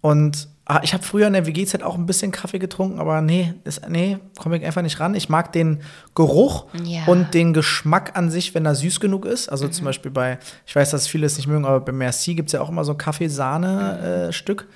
[0.00, 3.54] Und ah, ich habe früher in der WG-Zeit auch ein bisschen Kaffee getrunken, aber nee,
[3.64, 5.14] das, nee, komme ich einfach nicht ran.
[5.14, 5.80] Ich mag den
[6.14, 7.04] Geruch Ja.
[7.06, 9.48] und den Geschmack an sich, wenn er süß genug ist.
[9.48, 12.48] Also zum Beispiel bei, ich weiß, dass viele es nicht mögen, aber bei Merci gibt
[12.48, 14.66] es ja auch immer so Kaffeesahne-Stück.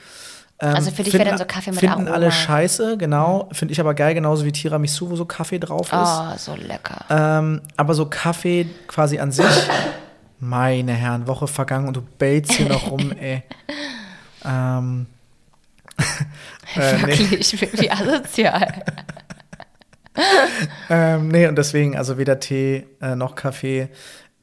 [0.61, 2.11] Ähm, Also für dich wäre dann so Kaffee mit Finden Aroma.
[2.11, 3.49] alle scheiße, genau.
[3.53, 5.95] Finde ich aber geil, genauso wie Tiramisu, wo so Kaffee drauf ist.
[5.95, 7.05] Oh, so lecker.
[7.11, 9.47] Ähm, aber so Kaffee quasi an sich,
[10.41, 13.43] meine Herren, Woche vergangen und du bellst hier noch rum, ey.
[14.45, 15.07] Ähm,
[16.77, 18.83] äh, nee, Wirklich, wie, wie asozial.
[20.91, 23.89] ähm, nee, und deswegen, also weder Tee äh, noch Kaffee.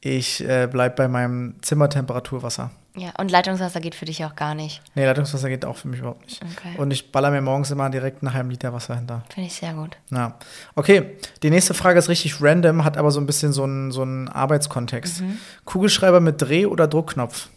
[0.00, 2.70] Ich äh, bleib bei meinem Zimmertemperaturwasser.
[2.96, 4.80] Ja, und Leitungswasser geht für dich auch gar nicht.
[4.94, 6.42] Nee, Leitungswasser geht auch für mich überhaupt nicht.
[6.42, 6.78] Okay.
[6.78, 9.22] Und ich baller mir morgens immer direkt einen halben Liter Wasser hinter.
[9.32, 9.98] Finde ich sehr gut.
[10.10, 10.38] Ja.
[10.74, 14.00] Okay, die nächste Frage ist richtig random, hat aber so ein bisschen so einen, so
[14.00, 15.22] einen Arbeitskontext.
[15.66, 17.48] Kugelschreiber mit Dreh- oder Druckknopf?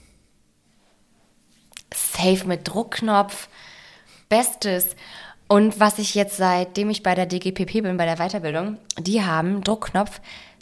[1.94, 3.48] Safe mit Druckknopf.
[4.28, 4.96] Bestes.
[5.48, 9.64] Und was ich jetzt, seitdem ich bei der DGPP bin, bei der Weiterbildung, die haben
[9.64, 10.20] Druckknopf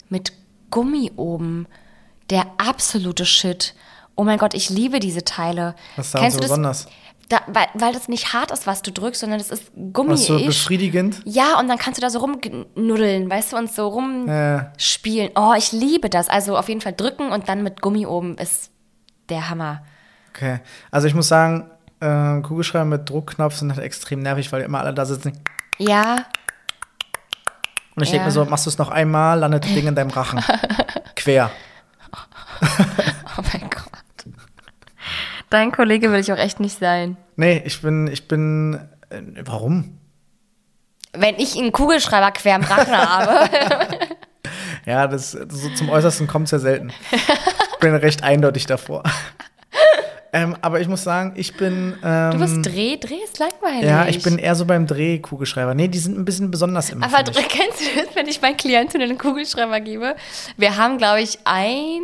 [0.08, 0.32] mit
[0.70, 1.66] Gummi oben.
[2.30, 3.74] Der absolute Shit.
[4.18, 5.76] Oh mein Gott, ich liebe diese Teile.
[5.94, 6.88] Was ist daran so besonders?
[7.28, 10.10] Da, weil, weil das nicht hart ist, was du drückst, sondern das ist Gummi.
[10.12, 11.20] Was so befriedigend?
[11.24, 13.82] Ja, und dann kannst du da so rumnuddeln, weißt du, und so
[14.26, 14.58] Ja.
[14.72, 15.30] rumspielen.
[15.36, 16.28] Oh, ich liebe das.
[16.28, 18.70] Also auf jeden Fall drücken und dann mit Gummi oben ist
[19.28, 19.82] der Hammer.
[20.30, 20.58] Okay.
[20.90, 24.94] Also ich muss sagen, äh, Kugelschreiber mit Druckknopf sind halt extrem nervig, weil immer alle
[24.94, 25.32] da sitzen.
[25.78, 26.24] Ja,
[27.94, 28.12] Und ich Ja.
[28.14, 30.40] denke mir so, machst du es noch einmal, landet das Ding in deinem Rachen.
[31.14, 31.50] Quer.
[32.60, 33.67] oh mein Gott.
[35.50, 37.16] Dein Kollege will ich auch echt nicht sein.
[37.36, 38.74] Nee, ich bin, ich bin.
[39.10, 39.98] Äh, warum?
[41.12, 43.48] Wenn ich einen Kugelschreiber quer im Rachen habe.
[44.86, 46.90] Ja, das, so zum Äußersten kommt es ja selten.
[47.12, 49.02] Ich bin recht eindeutig davor.
[50.32, 51.94] ähm, aber ich muss sagen, ich bin.
[52.02, 53.84] Ähm, Du bist Dreh, Dreh ist langweilig.
[53.84, 55.74] ja, ich bin eher so beim Drehkugelschreiber.
[55.74, 57.04] Nee, die sind ein bisschen besonders immer.
[57.04, 60.16] Aber kennst du das, wenn ich meinen Klienten einen Kugelschreiber gebe?
[60.56, 62.00] Wir haben, glaube ich, ein,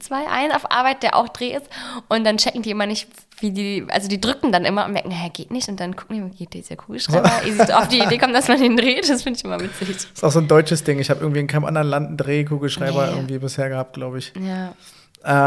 [0.00, 1.66] zwei, einen auf Arbeit, der auch Dreh ist.
[2.08, 3.08] Und dann checken die immer nicht,
[3.40, 5.68] wie die, also die drücken dann immer und merken, naja, geht nicht.
[5.68, 7.30] Und dann gucken die, geht dieser Kugelschreiber?
[7.66, 9.08] So auf die Idee kommen, dass man den dreht.
[9.08, 9.88] Das finde ich immer witzig.
[9.90, 10.98] ist auch so ein deutsches Ding.
[10.98, 13.12] Ich habe irgendwie in keinem anderen Land einen Drehkugelschreiber Nee.
[13.16, 14.32] irgendwie bisher gehabt, glaube ich.
[14.40, 14.74] Ja.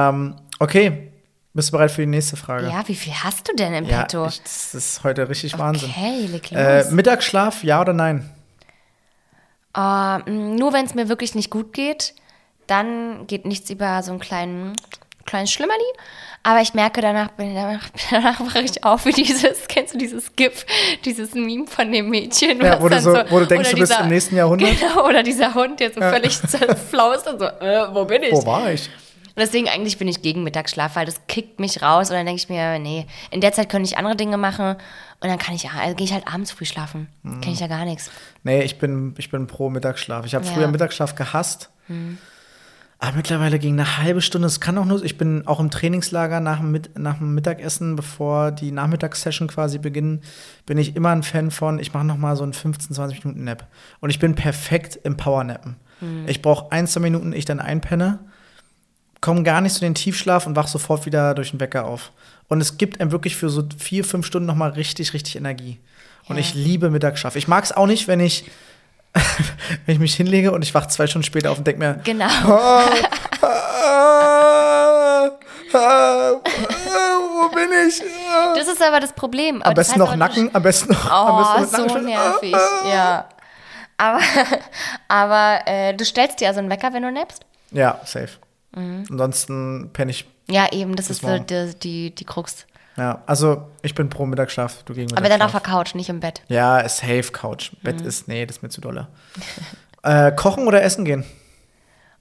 [0.10, 1.12] Ähm, okay.
[1.53, 2.67] Bist du bereit für die nächste Frage?
[2.67, 4.25] Ja, wie viel hast du denn im Ja, Petto?
[4.27, 5.89] ich, das ist heute richtig Wahnsinn.
[5.89, 6.60] Okay, leg los.
[6.60, 8.29] Äh, Mittagsschlaf, ja oder nein?
[9.73, 12.13] Mh, nur wenn es mir wirklich nicht gut geht,
[12.67, 14.73] dann geht nichts über so einen kleinen,
[15.25, 15.84] kleinen Schlimmerli.
[16.43, 20.65] Aber ich merke, danach, danach, danach wache ich auf wie dieses, kennst du dieses GIF,
[21.04, 22.62] dieses Meme von dem Mädchen?
[22.62, 24.80] Ja, wo du so- wo du denkst, du bist im nächsten Jahrhundert.
[24.80, 28.32] Genau, oder dieser Hund, der so völlig zerflaust und so, äh, wo bin ich?
[28.34, 28.88] Wo war ich?
[29.38, 32.39] Und deswegen eigentlich bin ich gegen Mittagsschlaf, weil das kickt mich raus und dann denke
[32.41, 34.75] ich mir, nee, in der Zeit könnte ich andere Dinge machen
[35.19, 37.10] und dann kann ich ja, also gehe ich halt abends früh schlafen.
[37.23, 37.41] Mhm.
[37.41, 38.10] Kenne ich ja gar nichts.
[38.43, 40.25] Nee, ich bin, ich bin pro Mittagsschlaf.
[40.25, 40.51] Ich habe Ja.
[40.54, 41.69] früher Mittagsschlaf gehasst.
[43.05, 44.47] Aber mittlerweile ging eine halbe Stunde.
[44.47, 45.03] Es kann auch nur.
[45.03, 49.77] Ich bin auch im Trainingslager nach dem, Mit- nach dem Mittagessen, bevor die Nachmittagssession quasi
[49.77, 50.21] beginnen,
[50.65, 53.43] bin ich immer ein Fan von, ich mache noch mal so einen 15, 20 Minuten
[53.43, 53.67] Nap.
[53.99, 55.75] Und ich bin perfekt im Powernappen.
[56.27, 58.19] Ich brauche ein, zwei Minuten, ich dann einpenne,
[59.21, 62.11] komme gar nicht zu den Tiefschlaf und wach sofort wieder durch den Wecker auf.
[62.49, 65.79] Und es gibt einem wirklich für so vier, fünf Stunden noch mal richtig, richtig Energie.
[66.27, 66.41] Und Ja.
[66.41, 67.35] ich liebe Mittagsschlaf.
[67.37, 68.45] Ich mag es auch nicht, wenn ich,
[69.86, 72.25] wenn ich mich hinlege und ich wach zwei Stunden später auf und denke mir, Genau.
[72.25, 72.89] ah,
[73.41, 75.30] ah,
[75.73, 78.01] ah, wo bin ich?
[78.56, 79.62] Das ist aber das Problem.
[79.62, 82.49] Am das besten heißt noch Nacken, am besten noch, am Oh, besten mit so Nackenschmerzen.
[82.51, 82.56] nervig.
[82.91, 83.30] Ja.
[83.97, 84.19] Aber,
[85.08, 87.45] aber äh, du stellst dir also einen Wecker, wenn du nappst?
[87.71, 88.30] Ja, safe.
[88.75, 89.06] Mhm.
[89.10, 90.25] Ansonsten penne ich.
[90.49, 92.65] Ja, eben, das ist so die, die, die Krux.
[92.97, 96.21] Ja, also ich bin pro Mittagsschlaf, du gegen Aber dann auf der Couch, nicht im
[96.21, 96.41] Bett.
[96.47, 97.71] Ja, safe Couch.
[97.84, 98.08] Bett Mhm.
[98.08, 99.08] ist, nee, das ist mir zu dolle.
[100.03, 101.25] äh, kochen oder essen gehen?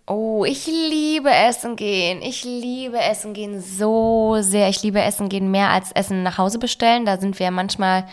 [0.07, 2.21] Oh, ich liebe Essen gehen.
[2.21, 4.69] Ich liebe Essen gehen so sehr.
[4.69, 7.07] Ich liebe Essen gehen mehr als Essen nach Hause bestellen.
[7.07, 8.05] Da sind wir ja manchmal,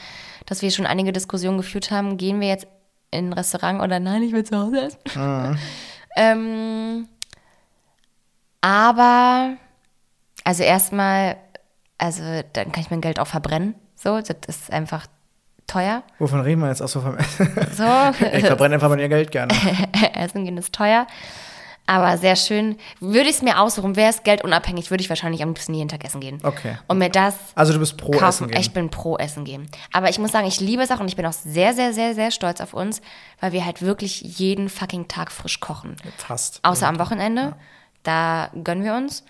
[0.45, 2.15] dass wir schon einige Diskussionen geführt haben.
[2.15, 2.67] Gehen wir jetzt
[3.09, 5.59] in ein Restaurant oder nein, ich will zu Hause essen.
[6.15, 7.09] ähm,
[8.61, 9.57] aber,
[10.45, 11.35] also erstmal,
[12.01, 13.75] also dann kann ich mein Geld auch verbrennen.
[13.95, 15.05] So, das ist einfach
[15.67, 16.01] teuer.
[16.17, 16.81] Wovon reden wir jetzt?
[16.81, 17.47] Achso, vom Essen.
[17.77, 17.83] So,
[18.33, 19.53] ich verbrenne einfach mal ihr Geld gerne.
[20.15, 21.05] Essen gehen ist teuer.
[21.85, 22.77] Aber sehr schön.
[22.99, 26.03] Würde ich es mir aussuchen, wäre es geldunabhängig, würde ich wahrscheinlich am liebsten jeden Tag
[26.05, 26.39] essen gehen.
[26.41, 26.77] Okay.
[26.87, 28.25] Und mir das Also du bist pro kaufen.
[28.25, 28.61] Essen gehen.
[28.61, 29.69] Ich bin pro Essen gehen.
[29.91, 32.15] Aber ich muss sagen, ich liebe es auch und ich bin auch sehr, sehr, sehr,
[32.15, 33.01] sehr stolz auf uns,
[33.39, 35.97] weil wir halt wirklich jeden fucking Tag frisch kochen.
[36.17, 36.59] Fast.
[36.63, 37.55] Außer am Wochenende.
[38.03, 39.23] Da gönnen wir uns.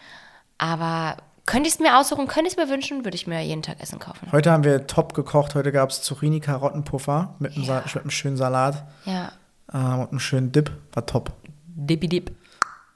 [0.57, 1.17] Aber
[1.51, 3.81] könnte ich es mir aussuchen, könnte ich es mir wünschen, würde ich mir jeden Tag
[3.81, 4.27] Essen kaufen.
[4.31, 5.53] Heute haben wir top gekocht.
[5.55, 9.31] Heute gab es Zucchini-Karottenpuffer mit, einem Sa- mit einem schönen Salat Ja.
[9.73, 10.71] ähm, und einem schönen Dip.
[10.93, 11.31] War top.
[11.67, 12.31] Dippi dip.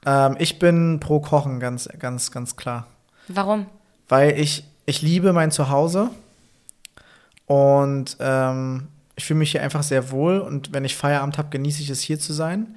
[0.06, 2.86] Ähm, ich bin pro Kochen, ganz, ganz, ganz klar.
[3.28, 3.66] Warum?
[4.08, 6.10] Weil ich, ich liebe mein Zuhause
[7.46, 11.82] und ähm, ich fühle mich hier einfach sehr wohl und wenn ich Feierabend habe, genieße
[11.82, 12.76] ich es hier zu sein.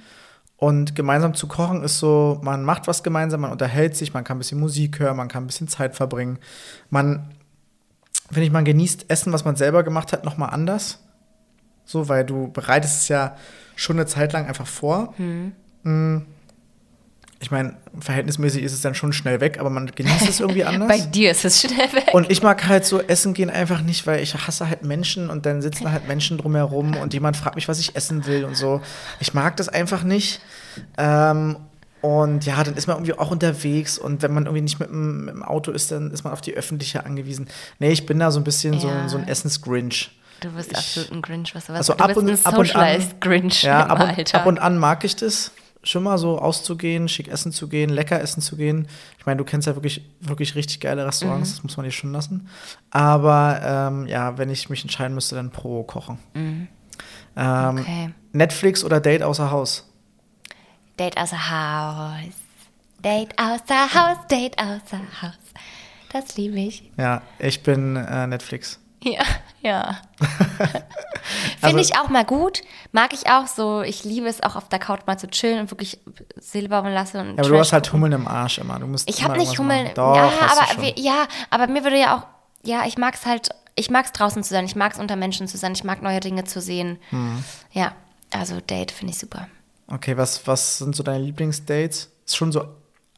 [0.59, 4.35] Und gemeinsam zu kochen ist so, man macht was gemeinsam, man unterhält sich, man kann
[4.35, 6.37] ein bisschen Musik hören, man kann ein bisschen Zeit verbringen.
[6.89, 7.33] Man,
[8.27, 10.99] finde ich, man genießt Essen, was man selber gemacht hat, nochmal anders.
[11.85, 13.37] So, weil du bereitest es ja
[13.77, 15.13] schon eine Zeit lang einfach vor.
[15.83, 16.23] Mm.
[17.41, 20.89] Ich meine, verhältnismäßig ist es dann schon schnell weg, aber man genießt es irgendwie anders.
[20.89, 22.09] Bei dir ist es schnell weg.
[22.11, 25.45] Und ich mag halt so essen gehen einfach nicht, weil ich hasse halt Menschen und
[25.45, 28.81] dann sitzen halt Menschen drumherum und jemand fragt mich, was ich essen will und so.
[29.21, 30.41] Ich mag das einfach nicht.
[30.97, 31.55] Ähm,
[32.01, 35.25] und ja, dann ist man irgendwie auch unterwegs und wenn man irgendwie nicht mit dem,
[35.25, 37.47] mit dem Auto ist, dann ist man auf die öffentliche angewiesen.
[37.79, 39.01] Nee, ich bin da so ein bisschen so, Ja.
[39.03, 40.11] ein- so ein Essensgrinch.
[40.41, 41.79] Du bist Ich- absolut ein Grinch, was du was.
[41.89, 43.01] Also ab und, ab und an.
[43.19, 44.39] Grinch Ja, ab und, Alter.
[44.39, 45.51] ab und an mag ich das.
[45.81, 48.87] Schon mal so auszugehen, schick essen zu gehen, lecker essen zu gehen.
[49.17, 51.07] Ich meine, du kennst ja wirklich, wirklich richtig geile Mhm.
[51.07, 52.49] Restaurants, das muss man dir schon lassen.
[52.91, 56.19] Aber ähm, ja, wenn ich mich entscheiden müsste, dann pro kochen.
[56.35, 56.67] Ähm,
[57.35, 57.79] Mhm.
[57.79, 58.09] Okay.
[58.33, 59.85] Netflix oder Date außer Haus?
[60.97, 62.33] Date außer Haus.
[63.01, 65.37] Date außer Haus, Date außer Haus.
[66.11, 66.91] Das liebe ich.
[66.97, 68.79] Ja, ich bin äh, Netflix.
[69.03, 69.23] Ja,
[69.61, 69.97] ja.
[71.61, 72.61] Also- Finde ich auch mal gut.
[72.91, 73.81] Mag ich auch so.
[73.81, 75.99] Ich liebe es auch auf der Couch mal zu chillen und wirklich
[76.37, 77.17] Seele baumeln lassen.
[77.19, 77.91] Und Ja, aber du hast halt.
[77.93, 78.79] Hummeln im Arsch immer.
[78.79, 79.91] Du musst Ich habe nicht Hummeln.
[79.93, 82.23] Doch, ja, aber wir, ja, aber mir würde ja auch.
[82.67, 83.49] Ja, ich mag es halt.
[83.75, 84.65] Ich mag es draußen zu sein.
[84.65, 85.73] Ich mag es unter Menschen zu sein.
[85.73, 86.97] Ich mag neue Dinge zu sehen.
[87.11, 87.43] Hm.
[87.71, 87.91] Ja,
[88.31, 89.47] also Date finde ich super.
[89.87, 92.09] Okay, was, was sind so deine Lieblingsdates?
[92.25, 92.65] Ist schon so,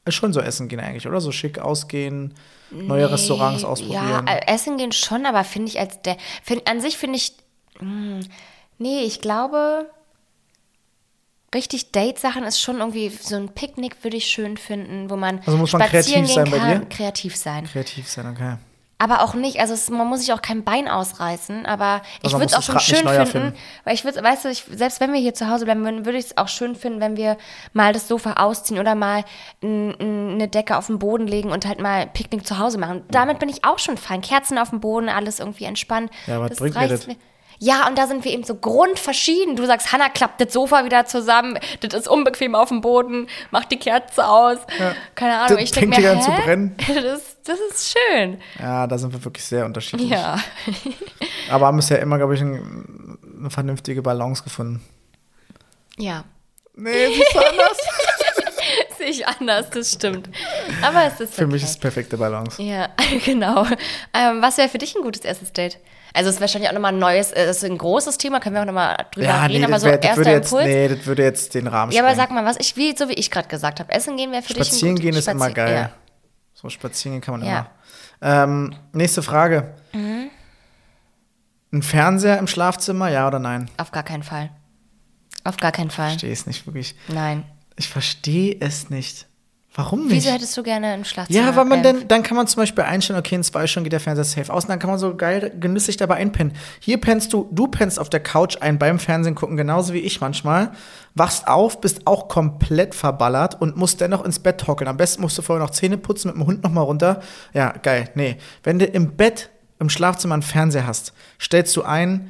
[0.09, 1.21] schon so essen gehen eigentlich, oder?
[1.21, 2.33] So schick ausgehen,
[2.71, 4.25] neue Nee, Restaurants ausprobieren.
[4.27, 6.17] Ja, äh, essen gehen schon, aber finde ich als der.
[6.43, 7.33] Find, an sich finde ich.
[7.79, 8.21] Mh,
[8.77, 9.89] nee, ich glaube.
[11.53, 15.57] Richtig Date-Sachen ist schon irgendwie so ein Picknick würde ich schön finden, wo man Also
[15.57, 16.79] muss man kreativ sein bei kann.
[16.79, 16.85] dir?
[16.87, 17.65] Kreativ sein.
[17.65, 18.55] Kreativ sein, okay.
[19.01, 22.37] Aber auch nicht, also es, man muss sich auch kein Bein ausreißen, aber ich Also
[22.37, 23.53] würde es auch schon schön finden, erfinden.
[23.83, 26.19] weil ich würde, weißt du, ich, selbst wenn wir hier zu Hause bleiben würden, würde
[26.19, 27.37] ich es auch schön finden, wenn wir
[27.73, 29.23] mal das Sofa ausziehen oder mal
[29.63, 33.03] eine Decke auf den Boden legen und halt mal Picknick zu Hause machen.
[33.09, 34.21] Damit bin ich auch schon fein.
[34.21, 36.11] Kerzen auf dem Boden, alles irgendwie entspannt.
[36.27, 37.07] Ja, was Das bringt mir das?
[37.07, 37.15] mir.
[37.63, 39.55] Ja, und da sind wir eben so grundverschieden.
[39.55, 43.65] Du sagst, Hanna klappt das Sofa wieder zusammen, das ist unbequem auf dem Boden, mach
[43.65, 44.57] die Kerze aus.
[45.13, 46.75] Keine Ahnung, Das ich denke fängt mir, an zu brennen.
[46.87, 48.39] Das, das ist schön.
[48.59, 50.09] Ja, da sind wir wirklich sehr unterschiedlich.
[50.09, 50.37] Ja.
[51.49, 54.81] Aber haben bisher immer, glaube ich, ein, eine vernünftige Balance gefunden.
[55.97, 56.23] Ja.
[56.75, 57.77] Nee, siehst du anders?
[58.97, 60.29] Sehe ich anders, das stimmt.
[60.81, 61.51] Aber es ist Für okay.
[61.53, 62.61] mich ist es perfekte Balance.
[62.61, 62.89] Ja,
[63.25, 63.65] genau.
[64.13, 65.79] Ähm, was wäre für dich ein gutes erstes Date?
[66.13, 68.55] Also es ist wahrscheinlich auch nochmal ein neues, äh, das ist ein großes Thema, können
[68.55, 70.65] wir auch nochmal drüber Ja, reden, nee, aber das, so wär, erster würde jetzt, Impuls.
[70.65, 72.29] nee, das würde jetzt den Rahmen ja, aber sprengen.
[72.29, 74.53] sag mal, was ich, wie, so wie ich gerade gesagt habe, Essen gehen wäre für
[74.53, 75.73] dich Spazieren ein gut, gehen ist immer geil.
[75.73, 75.91] Ja.
[76.61, 77.67] So spazieren gehen kann man Ja.
[78.21, 78.43] immer.
[78.43, 79.73] Ähm, nächste Frage.
[79.93, 80.29] Mhm.
[81.73, 83.69] Ein Fernseher im Schlafzimmer, ja oder nein?
[83.77, 84.49] Auf gar keinen Fall.
[85.43, 86.09] Auf gar keinen Ich Fall.
[86.09, 86.95] verstehe es nicht wirklich.
[87.07, 87.43] Nein.
[87.77, 89.25] Ich verstehe es nicht.
[89.73, 90.25] Warum nicht?
[90.25, 91.45] Wieso hättest du gerne ein Schlafzimmer?
[91.45, 93.85] Ja, weil man ähm, dann, dann kann man zum Beispiel einstellen, okay, in zwei Stunden
[93.85, 96.53] geht der Fernseher safe aus und dann kann man so geil genüsslich dabei einpennen.
[96.81, 100.19] Hier pennst du, du pennst auf der Couch ein beim Fernsehen gucken, genauso wie ich
[100.19, 100.71] manchmal.
[101.15, 104.89] Wachst auf, bist auch komplett verballert und musst dennoch ins Bett hocken.
[104.89, 107.21] Am besten musst du vorher noch Zähne putzen, mit dem Hund noch mal runter.
[107.53, 108.09] Ja, geil.
[108.15, 108.35] Nee.
[108.63, 112.29] Wenn du im Bett, im Schlafzimmer einen Fernseher hast, stellst du ein,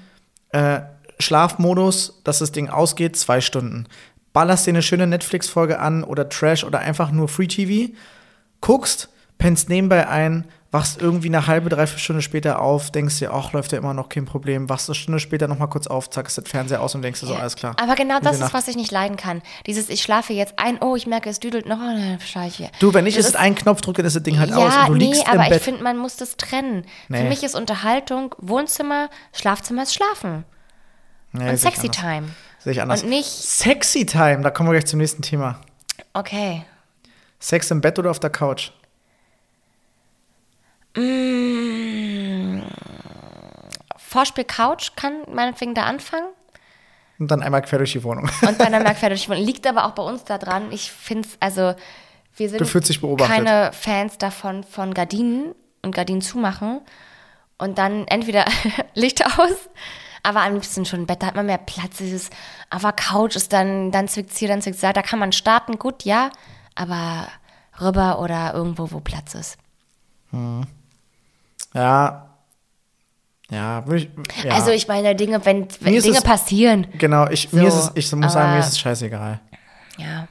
[0.50, 0.82] äh,
[1.22, 3.88] Schlafmodus, dass das Ding ausgeht, zwei Stunden.
[4.34, 7.92] Ballerst dir eine schöne Netflix-Folge an oder Trash oder einfach nur Free TV,
[8.62, 13.52] guckst, pennst nebenbei ein, wachst irgendwie eine halbe, dreiviertel Stunde später auf, denkst dir, ach,
[13.52, 16.38] läuft ja immer noch kein Problem, wachst eine Stunde später noch mal kurz auf, zackst
[16.38, 17.76] den Fernseher aus und denkst dir so, alles klar.
[17.82, 18.54] Aber genau das ist, Nacht.
[18.54, 19.42] was ich nicht leiden kann.
[19.66, 22.56] Dieses, ich schlafe jetzt ein, oh, ich merke, es düdelt noch, oh, dann schlafe ich
[22.56, 22.70] hier.
[22.80, 24.88] Du, wenn ich jetzt ist- einen Knopf drücke, ist das Ding halt ja, aus und
[24.88, 25.62] du nee, liegst aber im ich Bett.
[25.62, 26.84] finde, man muss das trennen.
[27.08, 27.28] Für Nee.
[27.28, 30.46] mich ist Unterhaltung, Wohnzimmer, Schlafzimmer ist Schlafen.
[31.34, 31.98] Nee, und ich Sexy anders.
[32.64, 33.04] Sehe ich anders.
[33.04, 35.60] Und nicht- Sexy Time, da kommen wir gleich zum nächsten Thema.
[36.14, 36.64] Okay.
[37.40, 38.72] Sex im Bett oder auf der Couch?
[43.98, 46.28] Vorspiel Couch kann meinetwegen da anfangen.
[47.20, 48.30] Und dann einmal quer durch die Wohnung.
[48.48, 50.72] Und dann am merkwürdig liegt aber auch bei uns da dran.
[50.72, 51.76] Ich finde es, also
[52.36, 53.36] wir sind Du fühlst dich beobachtet.
[53.36, 55.54] keine Fans davon von Gardinen
[55.84, 56.82] und Gardinen zumachen
[57.58, 58.46] und dann entweder
[58.96, 59.70] Licht aus,
[60.24, 61.98] aber am liebsten schon im Bett, da hat man mehr Platz.
[61.98, 62.30] Dieses,
[62.70, 64.94] aber Couch ist dann, dann zwickt's hier, dann zwickt's da.
[64.94, 66.30] Da kann man starten, gut, ja,
[66.76, 67.28] aber
[67.80, 69.58] rüber oder irgendwo, wo Platz ist.
[71.74, 72.28] Ja.
[73.50, 74.44] Ja, würde ich.
[74.46, 74.54] Ja.
[74.54, 77.92] Also ich meine, Dinge, wenn, wenn Dinge es- passieren, Genau, ich, So, mir ist es,
[77.96, 79.40] ich muss sagen, mir ist es scheißegal.
[79.98, 80.28] ja.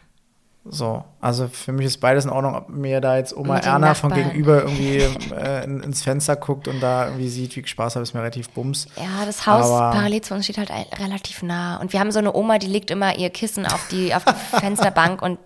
[0.62, 4.11] So, also für mich ist beides in Ordnung, ob mir da jetzt Oma Erna von
[4.11, 4.28] Nachbarn.
[4.30, 4.98] gegenüber irgendwie
[5.34, 8.20] äh, in, ins Fenster guckt und da irgendwie sieht, wie ich Spaß habe, ist mir
[8.20, 8.86] relativ bums.
[8.96, 11.78] Ja, das Haus Aber- parallel zu uns steht halt relativ nah.
[11.78, 14.34] Und wir haben so eine Oma, die legt immer ihr Kissen auf die, auf die
[14.61, 15.22] Fensterbank.
[15.22, 15.38] Und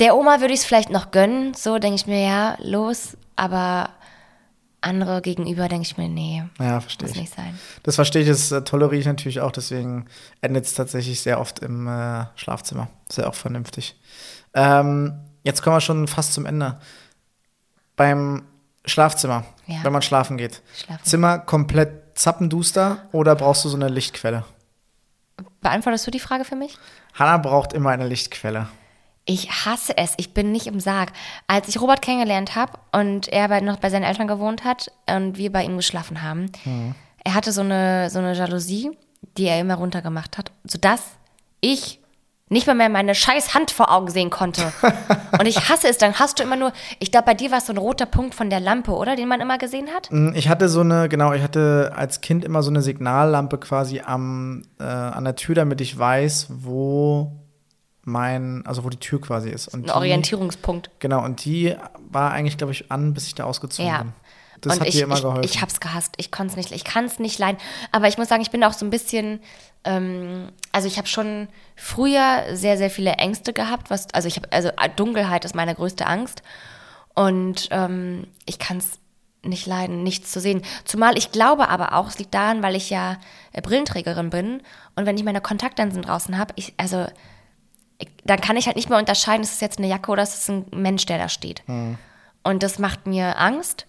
[0.00, 1.54] der Oma würde ich es vielleicht noch gönnen.
[1.54, 3.16] So denke ich mir, ja, los.
[3.36, 3.88] Aber
[4.82, 7.22] andere gegenüber denke ich mir, nee, Ja, verstehe muss ich.
[7.22, 7.58] nicht sein.
[7.82, 10.06] Das verstehe ich, das äh, toleriere ich natürlich auch, deswegen
[10.40, 12.88] endet es tatsächlich sehr oft im äh, Schlafzimmer.
[13.08, 13.98] Ist ja auch vernünftig.
[14.54, 15.14] Ähm,
[15.44, 16.78] jetzt kommen wir schon fast zum Ende.
[17.96, 18.42] Beim
[18.84, 19.84] Schlafzimmer, Ja.
[19.84, 20.62] wenn man schlafen geht.
[20.76, 21.04] Schlafen.
[21.04, 24.44] Zimmer komplett zappenduster oder brauchst du so eine Lichtquelle?
[25.60, 26.76] Beantwortest du die Frage für mich?
[27.14, 28.68] Hannah braucht immer eine Lichtquelle.
[29.24, 30.14] Ich hasse es.
[30.16, 31.12] Ich bin nicht im Sarg.
[31.46, 35.38] Als ich Robert kennengelernt habe und er bei, noch bei seinen Eltern gewohnt hat und
[35.38, 36.50] wir bei ihm geschlafen haben,
[37.24, 38.90] er hatte so eine, so eine Jalousie,
[39.38, 41.02] die er immer runtergemacht hat, sodass
[41.60, 42.00] ich
[42.48, 44.72] nicht mal mehr meine scheiß Hand vor Augen sehen konnte.
[45.38, 45.96] und ich hasse es.
[45.98, 48.34] Dann hast du immer nur, ich glaube, bei dir war es so ein roter Punkt
[48.34, 49.16] von der Lampe, oder?
[49.16, 50.08] Den man immer gesehen hat?
[50.10, 54.00] Mm, Ich hatte so eine, genau, ich hatte als Kind immer so eine Signallampe quasi
[54.00, 57.32] am, äh, an der Tür, damit ich weiß, wo
[58.04, 59.68] mein, also wo die Tür quasi ist.
[59.68, 60.90] Und Ein die, Orientierungspunkt.
[60.98, 61.76] Genau, und die
[62.10, 63.98] war eigentlich, glaube ich, an, bis ich da ausgezogen Ja.
[64.02, 64.12] bin.
[64.60, 65.44] Das und hat ich, dir immer ich, geholfen.
[65.44, 66.14] Ich hab's gehasst.
[66.18, 66.70] Ich konnte es nicht.
[66.72, 67.58] Ich kann es nicht leiden.
[67.90, 69.40] Aber ich muss sagen, ich bin auch so ein bisschen.
[69.82, 73.90] Ähm, also ich habe schon früher sehr, sehr viele Ängste gehabt.
[73.90, 76.42] Was, also ich habe, also Dunkelheit ist meine größte Angst.
[77.14, 79.00] Und ähm, ich kann es
[79.44, 80.62] nicht leiden, nichts zu sehen.
[80.84, 83.16] Zumal ich glaube aber auch, es liegt daran, weil ich ja
[83.60, 84.62] Brillenträgerin bin
[84.94, 87.06] und wenn ich meine Kontaktlinsen draußen habe, ich, also
[88.24, 90.48] dann kann ich halt nicht mehr unterscheiden, ist es jetzt eine Jacke oder ist es
[90.48, 91.62] ein Mensch, der da steht.
[92.44, 93.86] Und das macht mir Angst.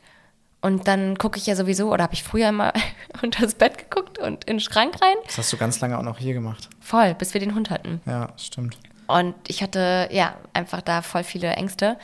[0.61, 2.71] Und dann gucke ich ja sowieso, oder habe ich früher immer
[3.21, 5.15] unter das Bett geguckt und in den Schrank rein.
[5.25, 6.69] das hast du ganz lange auch noch hier gemacht.
[6.79, 7.99] Voll, bis wir den Hund hatten.
[8.05, 8.77] Ja, stimmt.
[9.07, 11.97] Und ich hatte, ja, einfach da voll viele Ängste.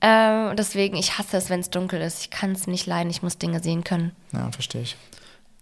[0.00, 2.20] Ähm, deswegen, ich hasse es, wenn es dunkel ist.
[2.22, 3.10] Ich kann es nicht leiden.
[3.10, 4.12] Ich muss Dinge sehen können.
[4.32, 4.96] Ja, verstehe ich.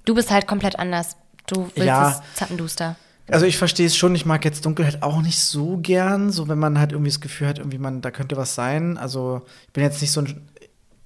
[0.05, 1.17] Du bist halt komplett anders.
[1.49, 2.11] Du willst Ja.
[2.11, 2.95] es zappenduster.
[3.29, 6.59] Also ich verstehe es schon, ich mag jetzt Dunkelheit auch nicht so gern, so wenn
[6.59, 8.99] man halt irgendwie das Gefühl hat, irgendwie man, da könnte was sein.
[8.99, 10.49] Also ich bin jetzt nicht so ein,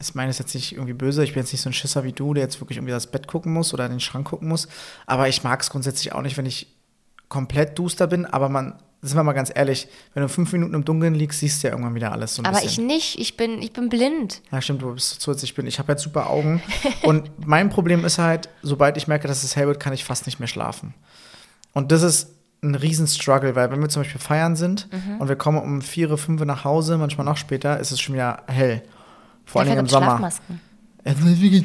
[0.00, 2.12] ich meine es jetzt nicht irgendwie böse, ich bin jetzt nicht so ein Schisser wie
[2.12, 4.68] du, der jetzt wirklich irgendwie das Bett gucken muss oder in den Schrank gucken muss.
[5.06, 6.68] Aber ich mag es grundsätzlich auch nicht, wenn ich
[7.28, 10.84] komplett duster bin, aber man, sind wir mal ganz ehrlich, wenn du fünf Minuten im
[10.84, 12.86] Dunkeln liegst, siehst du ja irgendwann wieder alles so ein Aber ich bisschen.
[12.86, 13.18] nicht.
[13.18, 14.42] Ich bin, ich bin blind.
[14.50, 15.66] Ja, stimmt, du bist als ich bin.
[15.66, 16.62] Ich habe jetzt super Augen.
[17.02, 20.26] Und mein Problem ist halt, sobald ich merke, dass es hell wird, kann ich fast
[20.26, 20.94] nicht mehr schlafen.
[21.76, 22.30] Und das ist
[22.62, 25.18] ein riesen Struggle, weil wenn wir zum Beispiel feiern sind Mhm.
[25.20, 28.42] und wir kommen um vier, fünf nach Hause, manchmal noch später, ist es schon wieder
[28.46, 28.82] hell.
[29.44, 30.06] Vor allem im Sommer.
[30.06, 30.60] Schlafmasken.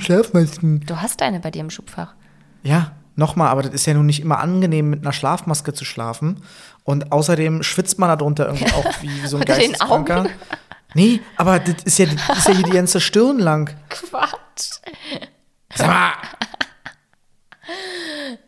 [0.01, 0.81] Schlafmasken.
[0.85, 2.13] Du hast eine bei dir im Schubfach.
[2.61, 6.43] Ja, nochmal, aber das ist ja nun nicht immer angenehm, mit einer Schlafmaske zu schlafen.
[6.83, 10.25] Und außerdem schwitzt man darunter irgendwie auch wie so ein Geisteskranker.
[10.93, 13.69] Nee, aber das ist ja, das ist ja hier die ganze Stirn lang.
[13.89, 14.81] Quatsch.
[15.73, 16.11] Sag mal,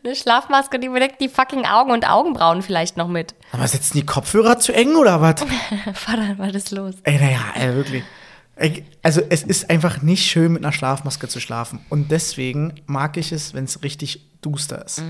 [0.02, 3.34] Eine Schlafmaske, die bedeckt die fucking Augen und Augenbrauen vielleicht noch mit.
[3.52, 5.44] aber sitzen die Kopfhörer zu eng oder was?
[5.94, 6.94] Vater, was ist los?
[7.04, 8.04] Ey, naja, ey, wirklich.
[9.02, 11.80] Also es ist einfach nicht schön, mit einer Schlafmaske zu schlafen.
[11.90, 15.02] Und deswegen mag ich es, wenn es richtig duster ist.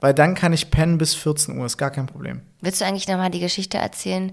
[0.00, 2.42] Weil dann kann ich pennen bis 14 Uhr, ist gar kein Problem.
[2.60, 4.32] Willst du eigentlich nochmal die Geschichte erzählen,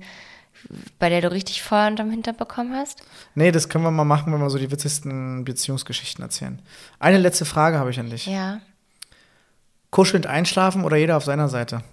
[1.00, 3.04] bei der du richtig Feuer unterm Hintern bekommen hast?
[3.36, 6.62] Nee, das können wir mal machen, wenn wir so die witzigsten Beziehungsgeschichten erzählen.
[7.00, 8.26] Eine letzte Frage habe ich an dich.
[8.26, 8.60] Ja.
[9.92, 11.84] Kuschelnd einschlafen oder jeder auf seiner Seite?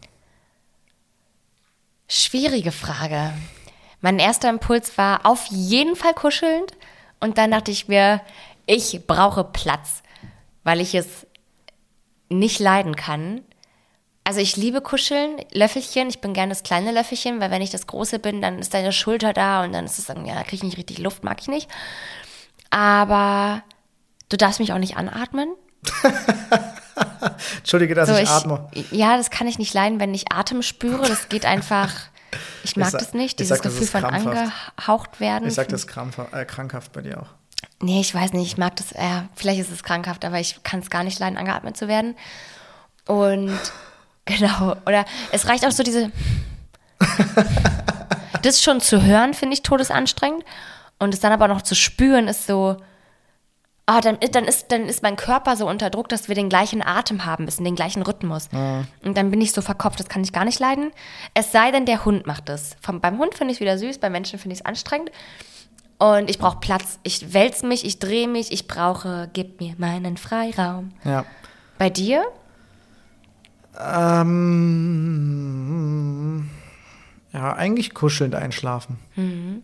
[2.09, 3.33] Schwierige Frage.
[4.01, 6.73] Mein erster Impuls war auf jeden Fall kuschelnd.
[7.21, 8.21] Und dann dachte ich mir,
[8.67, 10.03] ich brauche Platz,
[10.63, 11.27] weil ich es
[12.29, 13.41] nicht leiden kann.
[14.25, 16.09] Also ich liebe Kuscheln, Löffelchen.
[16.09, 18.93] Ich bin gerne das kleine Löffelchen, weil wenn ich das große bin, dann ist deine
[18.93, 21.41] Schulter da und dann ist es irgendwie, ja, da kriege ich nicht richtig Luft, mag
[21.41, 21.71] ich nicht.
[22.71, 23.63] Aber
[24.29, 25.49] du darfst mich auch nicht anatmen.
[27.59, 28.69] Entschuldige, dass So, ich, atme.
[28.91, 31.07] Ja, das kann ich nicht leiden, wenn ich Atem spüre.
[31.09, 31.91] Das geht einfach.
[32.65, 35.47] Ich mag sag- das nicht, ich dieses sag, das Gefühl ist von angehaucht werden.
[35.49, 37.29] Ich sag das äh, krankhaft bei dir auch.
[37.81, 40.81] Nee, ich weiß nicht, ich mag das, ja, vielleicht ist es krankhaft, aber ich kann
[40.81, 42.17] es gar nicht leiden, angeatmet zu werden.
[43.07, 43.59] Und
[44.25, 46.11] genau, oder es reicht auch so diese.
[48.43, 50.45] das schon zu hören, finde ich todesanstrengend.
[50.99, 52.77] Und es dann aber noch zu spüren, ist so.
[53.87, 56.81] Ah, dann, dann, ist, dann ist mein Körper so unter Druck, dass wir den gleichen
[56.83, 58.49] Atem haben müssen, den gleichen Rhythmus.
[59.05, 60.91] Und dann bin ich so verkopft, das kann ich gar nicht leiden.
[61.35, 62.77] Es sei denn, der Hund macht es.
[62.81, 65.11] Vom, beim Hund finde ich es wieder süß, beim Menschen finde ich es anstrengend.
[65.99, 66.99] Und ich brauche Platz.
[67.03, 70.93] Ich wälz mich, ich drehe mich, ich brauche, gib mir meinen Freiraum.
[71.05, 71.27] Ja.
[71.79, 72.25] Bei dir?
[73.79, 74.31] Ähm,
[77.33, 78.99] ja, eigentlich kuschelnd einschlafen.
[79.17, 79.63] Mhm.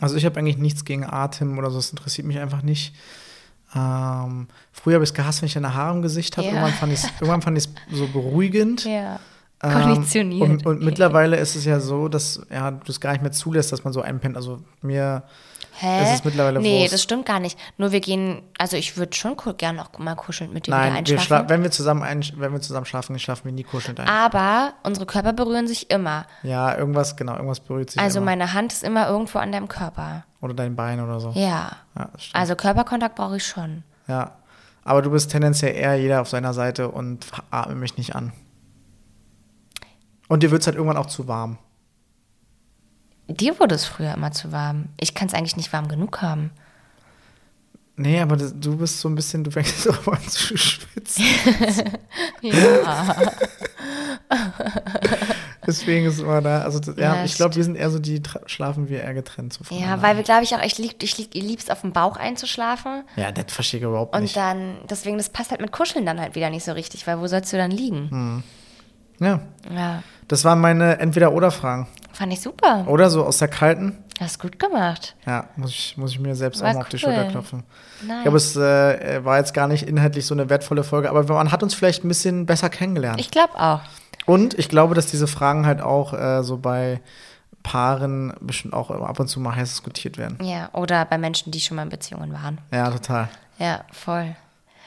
[0.00, 2.94] Also ich habe eigentlich nichts gegen Atem oder so, das interessiert mich einfach nicht.
[3.74, 6.46] Ähm, früher habe ich es gehasst, wenn ich eine Haare im Gesicht habe.
[6.46, 6.52] Ja.
[6.54, 6.72] Irgendwann
[7.42, 8.84] fand ich es so beruhigend.
[8.84, 9.18] Ja.
[9.62, 10.42] Ähm, Konditioniert.
[10.48, 13.72] Und, und mittlerweile ist es ja so, dass ja, du es gar nicht mehr zulässt,
[13.72, 14.36] dass man so einpennt.
[14.36, 15.24] Also mir
[15.80, 16.04] Hä?
[16.04, 16.92] ist es mittlerweile Nee, Wurst.
[16.94, 17.58] das stimmt gar nicht.
[17.76, 20.92] Nur wir gehen, also ich würde schon ku- gern auch mal kuscheln mit dir Nein,
[20.92, 21.24] wir einschlafen.
[21.26, 24.08] schla wenn, wir zusammen ein wenn wir zusammen schlafen, schlafen wir nie kuschelnd ein.
[24.08, 26.26] aber unsere Körper berühren sich immer.
[26.44, 28.26] Ja, irgendwas, genau, irgendwas berührt sich Also immer.
[28.26, 30.24] meine Hand ist immer irgendwo an deinem Körper.
[30.40, 31.30] Oder dein Bein oder so.
[31.30, 31.72] Ja.
[31.96, 32.10] Ja.
[32.32, 33.82] Also Körperkontakt brauche ich schon.
[34.06, 34.36] Ja.
[34.84, 38.32] Aber du bist tendenziell eher jeder auf seiner Seite und atme mich nicht an.
[40.28, 41.58] Und dir wird es halt irgendwann auch zu warm.
[43.28, 44.86] Dir wurde es früher immer zu warm.
[44.98, 46.50] Ich kann es eigentlich nicht warm genug haben.
[47.96, 51.24] Nee, aber das, du bist so ein bisschen, du fängst auch an zu schwitzen.
[52.40, 53.16] Ja.
[55.68, 56.62] Deswegen ist es immer da.
[56.62, 59.52] Also, ja, Ja, ich glaube, wir sind eher so, die schlafen wir eher getrennt.
[59.52, 61.92] So ja, weil wir, glaube ich, auch, ich lieb, ich lieb, ich lieb's auf dem
[61.92, 63.04] Bauch einzuschlafen.
[63.16, 64.36] Ja, das verstehe ich überhaupt Und nicht.
[64.36, 67.26] dann, deswegen, das passt halt mit Kuscheln dann halt wieder nicht so richtig, weil wo
[67.26, 68.10] sollst du dann liegen?
[68.10, 68.42] Hm.
[69.20, 69.40] Ja,
[69.74, 71.86] Ja, das waren meine Entweder-Oder-Fragen.
[72.12, 72.86] fand ich super.
[72.88, 73.98] Oder so aus der kalten.
[74.20, 75.14] Hast gut gemacht.
[75.26, 77.00] Ja, muss ich, muss ich mir selbst War auch mal auf die cool.
[77.00, 77.62] Schulter klopfen.
[78.06, 78.16] Nice.
[78.16, 81.52] Ich glaube, es äh, war jetzt gar nicht inhaltlich so eine wertvolle Folge, aber man
[81.52, 83.20] hat uns vielleicht ein bisschen besser kennengelernt.
[83.20, 83.80] Ich glaube auch.
[84.28, 87.00] Und ich glaube, dass diese Fragen halt auch äh, so bei
[87.62, 90.38] Paaren bestimmt auch ab und zu mal heiß diskutiert werden.
[90.42, 92.58] Ja, oder bei Menschen, die schon mal in Beziehungen waren.
[92.70, 93.28] Ja, total.
[93.58, 94.36] Ja, voll.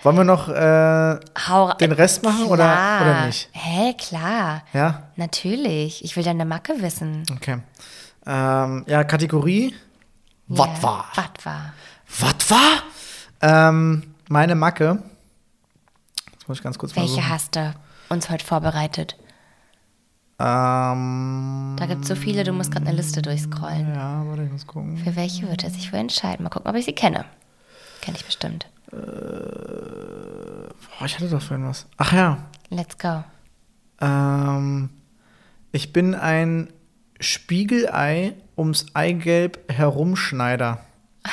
[0.04, 3.02] Wollen wir noch äh, Hau den Rest machen oder, Klar.
[3.02, 3.50] oder nicht?
[3.52, 4.62] Hä, klar.
[4.74, 5.04] Ja?
[5.16, 6.04] Natürlich.
[6.04, 7.24] Ich will deine Macke wissen.
[7.36, 7.58] Okay.
[8.26, 9.76] Ähm, ja, Kategorie.
[10.48, 11.06] Was war?
[11.16, 11.74] Was war?
[12.20, 12.82] Was war?
[13.42, 15.02] Ähm, meine Macke.
[16.32, 17.30] Jetzt muss ich ganz kurz Welche suchen.
[17.30, 17.74] hast du
[18.10, 19.16] uns heute vorbereitet?
[20.44, 23.94] Ähm, Da gibt es so viele, du musst gerade eine Liste durchscrollen.
[23.94, 24.98] ja, warte, ich muss gucken.
[24.98, 26.44] Für welche wird er sich wohl entscheiden?
[26.44, 27.26] Mal gucken, ob ich sie kenne.
[28.02, 28.68] Kenne ich bestimmt.
[28.89, 29.00] Boah,
[31.06, 31.86] ich hatte doch vorhin was.
[31.98, 32.38] Ach ja.
[32.70, 33.24] Let's go.
[34.02, 34.89] Ähm,
[35.72, 36.72] ich bin ein
[37.20, 40.84] Spiegelei ums Eigelb herumschneider.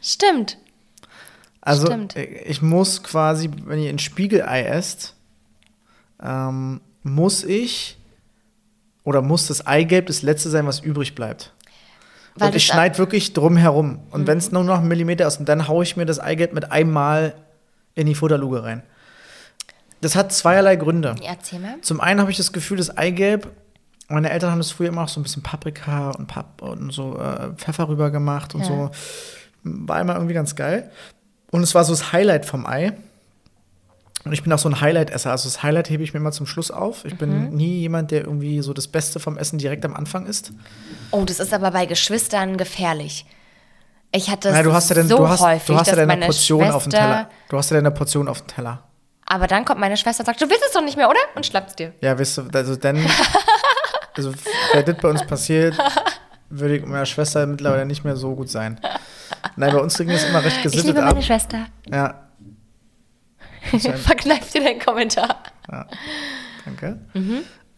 [0.00, 0.58] Stimmt.
[1.60, 2.16] Also Stimmt.
[2.16, 5.14] äh, ich muss quasi, wenn ihr ein Spiegelei esst,
[6.22, 7.98] ähm, muss ich
[9.04, 11.52] oder muss das Eigelb das letzte sein, was übrig bleibt.
[12.36, 14.00] Weil und ich schneide wirklich drum herum.
[14.10, 16.54] Und wenn es nur noch ein Millimeter ist, und dann haue ich mir das Eigelb
[16.54, 17.34] mit einmal
[17.94, 18.82] in die Futterluge rein.
[20.00, 21.14] Das hat zweierlei Gründe.
[21.22, 21.80] Erzähl mal.
[21.82, 23.52] Zum einen habe ich das Gefühl, das Eigelb,
[24.08, 27.18] meine Eltern haben das früher immer auch so ein bisschen Paprika und, Pap und so
[27.18, 28.66] äh, Pfeffer rüber gemacht und Ja.
[28.66, 28.90] so.
[29.64, 30.90] War immer irgendwie ganz geil.
[31.50, 32.92] Und es war so das Highlight vom Ei.
[34.24, 35.30] Und ich bin auch so ein Highlight-Esser.
[35.32, 37.04] Also das Highlight hebe ich mir immer zum Schluss auf.
[37.04, 37.18] Ich Mhm.
[37.18, 40.52] bin nie jemand, der irgendwie so das Beste vom Essen direkt am Anfang isst.
[41.10, 43.26] Oh, das ist aber bei Geschwistern gefährlich.
[44.14, 46.82] Ich hatte du hast ja, so du hast, häufig, du hast ja deine Portion auf
[46.84, 47.30] dem Teller.
[47.48, 48.82] Du hast ja deine Portion auf dem Teller.
[49.26, 51.18] Aber dann kommt meine Schwester und sagt, du willst es doch nicht mehr, oder?
[51.34, 51.94] Und schlappt's dir.
[52.02, 52.98] Ja, weißt du, also dann,
[54.16, 54.32] also
[54.72, 55.74] wäre das bei uns passiert,
[56.50, 58.78] würde ich meiner Schwester mittlerweile nicht mehr so gut sein.
[59.56, 61.12] Nein, bei uns kriegen wir es immer recht Ich gesittet liebe ab.
[61.14, 61.66] meine Schwester.
[61.90, 62.21] Ja,
[63.98, 65.42] Verkneif dir deinen Kommentar.
[66.64, 66.98] danke.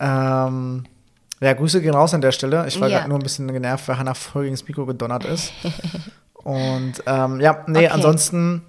[0.01, 0.85] Ähm,
[1.41, 2.65] ja, Grüße gehen raus an der Stelle.
[2.69, 2.99] Ich war Ja.
[2.99, 5.53] gerade nur ein bisschen genervt, weil Hannah voll gegen das Mikro gedonnert ist.
[6.35, 7.89] Und ähm, ja, nee, Okay.
[7.89, 8.63] ansonsten,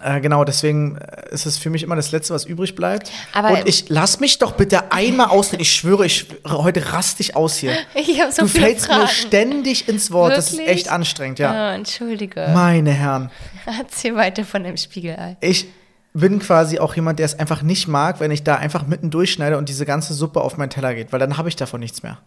[0.00, 3.10] äh, genau, deswegen äh, ist es für mich immer das Letzte, was übrig bleibt.
[3.32, 5.62] Aber- Und ich lass mich doch bitte einmal ausreden.
[5.62, 7.72] Ich schwöre, ich heute raste ich aus hier.
[7.94, 9.00] Ich habe so du viele fällst Fragen.
[9.02, 10.32] mir ständig ins Wort.
[10.36, 10.68] Das ist Wirklich?
[10.76, 11.52] echt anstrengend, ja.
[11.52, 12.48] Ah, entschuldige.
[12.52, 13.30] Meine Herren.
[13.66, 15.36] Erzähl weiter von dem Spiegelei.
[15.40, 15.66] Ich
[16.14, 19.56] bin quasi auch jemand, der es einfach nicht mag, wenn ich da einfach mitten durchschneide
[19.58, 22.18] und diese ganze Suppe auf meinen Teller geht, weil dann habe ich davon nichts mehr.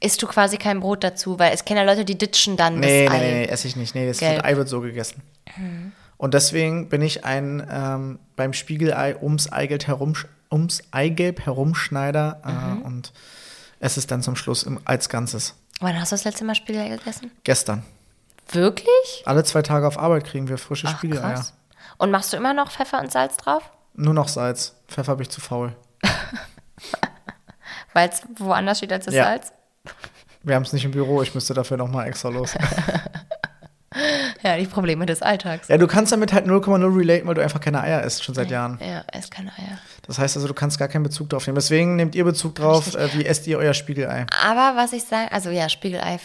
[0.00, 3.06] Isst du quasi kein Brot dazu, weil es kennen ja Leute, die ditchen dann Nee,
[3.06, 3.20] das nee, Ei.
[3.20, 3.94] nee, nee, esse ich nicht.
[3.94, 4.36] Nee, das Gelb.
[4.36, 5.22] wird, Ei wird so gegessen.
[6.16, 10.14] Und deswegen bin ich ein ähm, beim Spiegelei ums Eigelb, herum,
[10.52, 12.40] ums Eigelb herumschneider
[12.82, 13.12] äh, und
[13.80, 15.54] esse es dann zum Schluss im, als Ganzes.
[15.80, 17.30] Wann hast du das letzte Mal Spiegelei gegessen?
[17.44, 17.82] Gestern.
[18.50, 19.22] Wirklich?
[19.26, 21.34] Alle zwei Tage auf Arbeit kriegen wir frische Ach, Spiegeleier.
[21.34, 21.52] krass.
[21.98, 23.70] Und machst du immer noch Pfeffer und Salz drauf?
[23.94, 24.74] Nur noch Salz.
[24.88, 25.74] Pfeffer bin ich zu faul.
[27.92, 29.24] Weil es woanders steht als das Ja.
[29.24, 29.52] Salz?
[30.42, 32.54] Wir haben es nicht im Büro, ich müsste dafür noch mal extra los.
[34.42, 35.66] Ja, die Probleme des Alltags.
[35.68, 38.50] ja, du kannst damit halt 0,0 relaten, weil du einfach keine Eier isst, schon seit
[38.50, 38.78] Jahren.
[38.80, 39.78] Ja, ess keine Eier.
[40.06, 41.56] Das heißt also, du kannst gar keinen Bezug drauf nehmen.
[41.56, 44.26] Deswegen nehmt ihr Bezug drauf, äh, wie esst ihr euer Spiegelei.
[44.46, 46.20] Aber was ich sage, also ja, Spiegelei.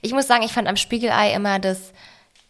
[0.00, 1.92] Ich muss sagen, ich fand am Spiegelei immer das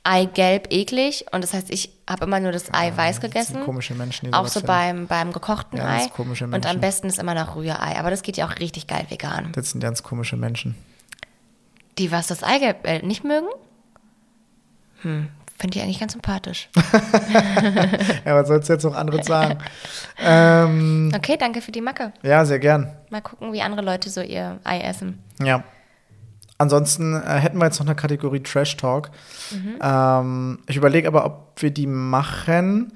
[0.04, 1.26] Eigelb eklig.
[1.32, 3.62] Und das heißt, ich habe immer nur das Ei weiß gegessen.
[3.64, 6.08] komische Menschen, die Auch so beim, beim gekochten Ganz Ei.
[6.08, 6.80] komische Und am Menschen.
[6.80, 7.96] besten ist immer noch Rührei.
[7.98, 9.52] Aber das geht ja auch richtig geil vegan.
[9.52, 10.74] Das sind ganz komische Menschen.
[11.98, 13.46] Die, was das Eigelb äh, nicht mögen?
[15.02, 15.28] Hm,
[15.58, 16.68] finde ich eigentlich ganz sympathisch.
[18.24, 19.58] Ja, was sollst du jetzt noch anderes sagen?
[20.18, 22.12] ähm, Okay, danke für die Macke.
[22.22, 22.92] ja, sehr gern.
[23.10, 25.18] Mal gucken, wie andere Leute so ihr Ei essen.
[25.42, 25.64] Ja.
[26.62, 29.10] Ansonsten äh, hätten wir jetzt noch eine Kategorie Trash Talk.
[29.80, 32.92] Ähm, ich überlege aber, ob wir die machen,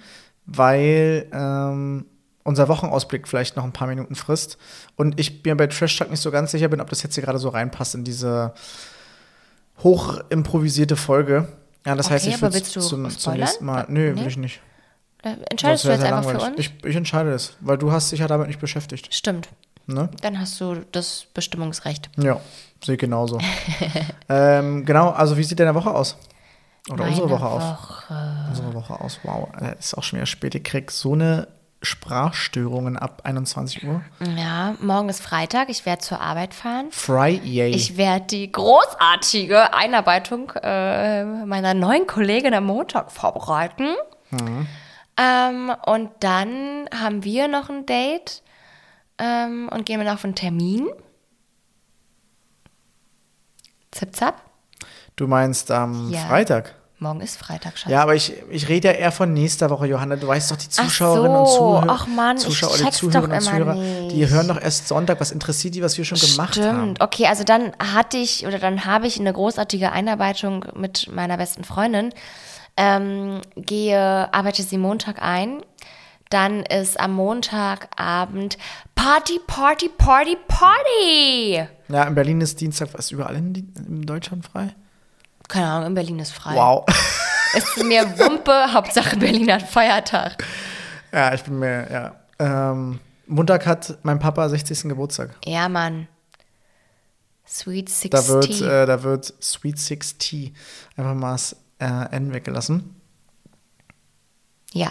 [0.46, 2.06] weil ähm,
[2.44, 4.56] unser Wochenausblick vielleicht noch ein paar Minuten frisst.
[4.94, 7.24] Und ich mir bei Trash Talk nicht so ganz sicher bin, ob das jetzt hier
[7.24, 8.54] gerade so reinpasst in diese
[9.82, 11.48] hoch improvisierte Folge.
[11.84, 13.18] Ja, das heißt, Okay, ich aber würde willst du zum, spoilern?
[13.18, 13.84] zunächst mal.
[13.88, 14.20] Nö, Nee?
[14.20, 14.60] will ich nicht.
[15.24, 16.58] Äh, Entscheidest du jetzt einfach für langweilig.
[16.70, 16.80] uns?
[16.84, 19.12] Ich, ich entscheide es, weil du hast dich ja damit nicht beschäftigt.
[19.12, 19.48] Stimmt.
[19.88, 20.08] Ne?
[20.20, 22.10] Dann hast du das Bestimmungsrecht.
[22.16, 22.40] Ja,
[22.84, 23.38] sehe genauso.
[24.28, 26.16] ähm, genau, also wie sieht deine Woche aus?
[26.90, 27.62] Oder unsere Meine Woche aus?
[27.62, 28.46] Woche.
[28.48, 29.20] Unsere Woche aus.
[29.24, 30.54] Wow, äh, ist auch schon wieder spät.
[30.54, 31.48] Ich krieg so eine
[31.82, 34.02] Sprachstörungen ab 21 Uhr.
[34.36, 35.68] Ja, morgen ist Freitag.
[35.68, 36.86] Ich werde zur Arbeit fahren.
[36.90, 37.70] Friday.
[37.70, 43.94] Ich werde die großartige Einarbeitung äh, meiner neuen Kollegin am Montag vorbereiten.
[45.16, 48.42] Ähm, und dann haben wir noch ein Date
[49.18, 50.88] ähm, und gehen wir noch auf einen Termin.
[53.96, 54.42] Zip zap.
[55.16, 56.20] du meinst am Ja.
[56.26, 56.74] Freitag?
[56.98, 57.92] Morgen ist Freitag, Schatz.
[57.92, 60.16] Ja, aber ich, ich rede ja eher von nächster Woche, Johanna.
[60.16, 61.56] Du weißt doch, die Ach Zuschauerinnen und so.
[61.58, 64.30] Zuhörer, Ach Mann, ich Zuschauer, die check's Zuhörerinnen doch und immer Zuhörer, die nicht.
[64.30, 65.20] hören doch erst Sonntag.
[65.20, 66.78] Was interessiert die, was wir schon gemacht haben?
[66.94, 67.02] Stimmt.
[67.02, 71.64] Okay, also dann hatte ich oder dann habe ich eine großartige Einarbeitung mit meiner besten
[71.64, 72.14] Freundin.
[72.78, 75.62] Ähm, gehe, arbeite sie Montag ein.
[76.30, 78.58] Dann ist am Montagabend
[78.94, 81.68] Party, Party, Party, Party.
[81.88, 83.54] Ja, in Berlin ist Dienstag, was überall in,
[83.86, 84.74] in Deutschland frei?
[85.48, 86.54] Keine Ahnung, in Berlin ist frei.
[86.56, 86.84] Wow.
[87.54, 90.44] Ist mir Wumpe, Hauptsache Berlin hat Feiertag.
[91.12, 92.16] Ja, ich bin mir, ja.
[92.38, 94.82] Ähm, Montag hat mein Papa 60.
[94.88, 95.36] Geburtstag.
[95.44, 96.08] Ja, Mann.
[97.46, 98.10] Sweet 60.
[98.10, 100.52] Da wird, äh, da wird Sweet 60
[100.96, 103.00] einfach mal das äh, N weggelassen.
[104.72, 104.90] ja.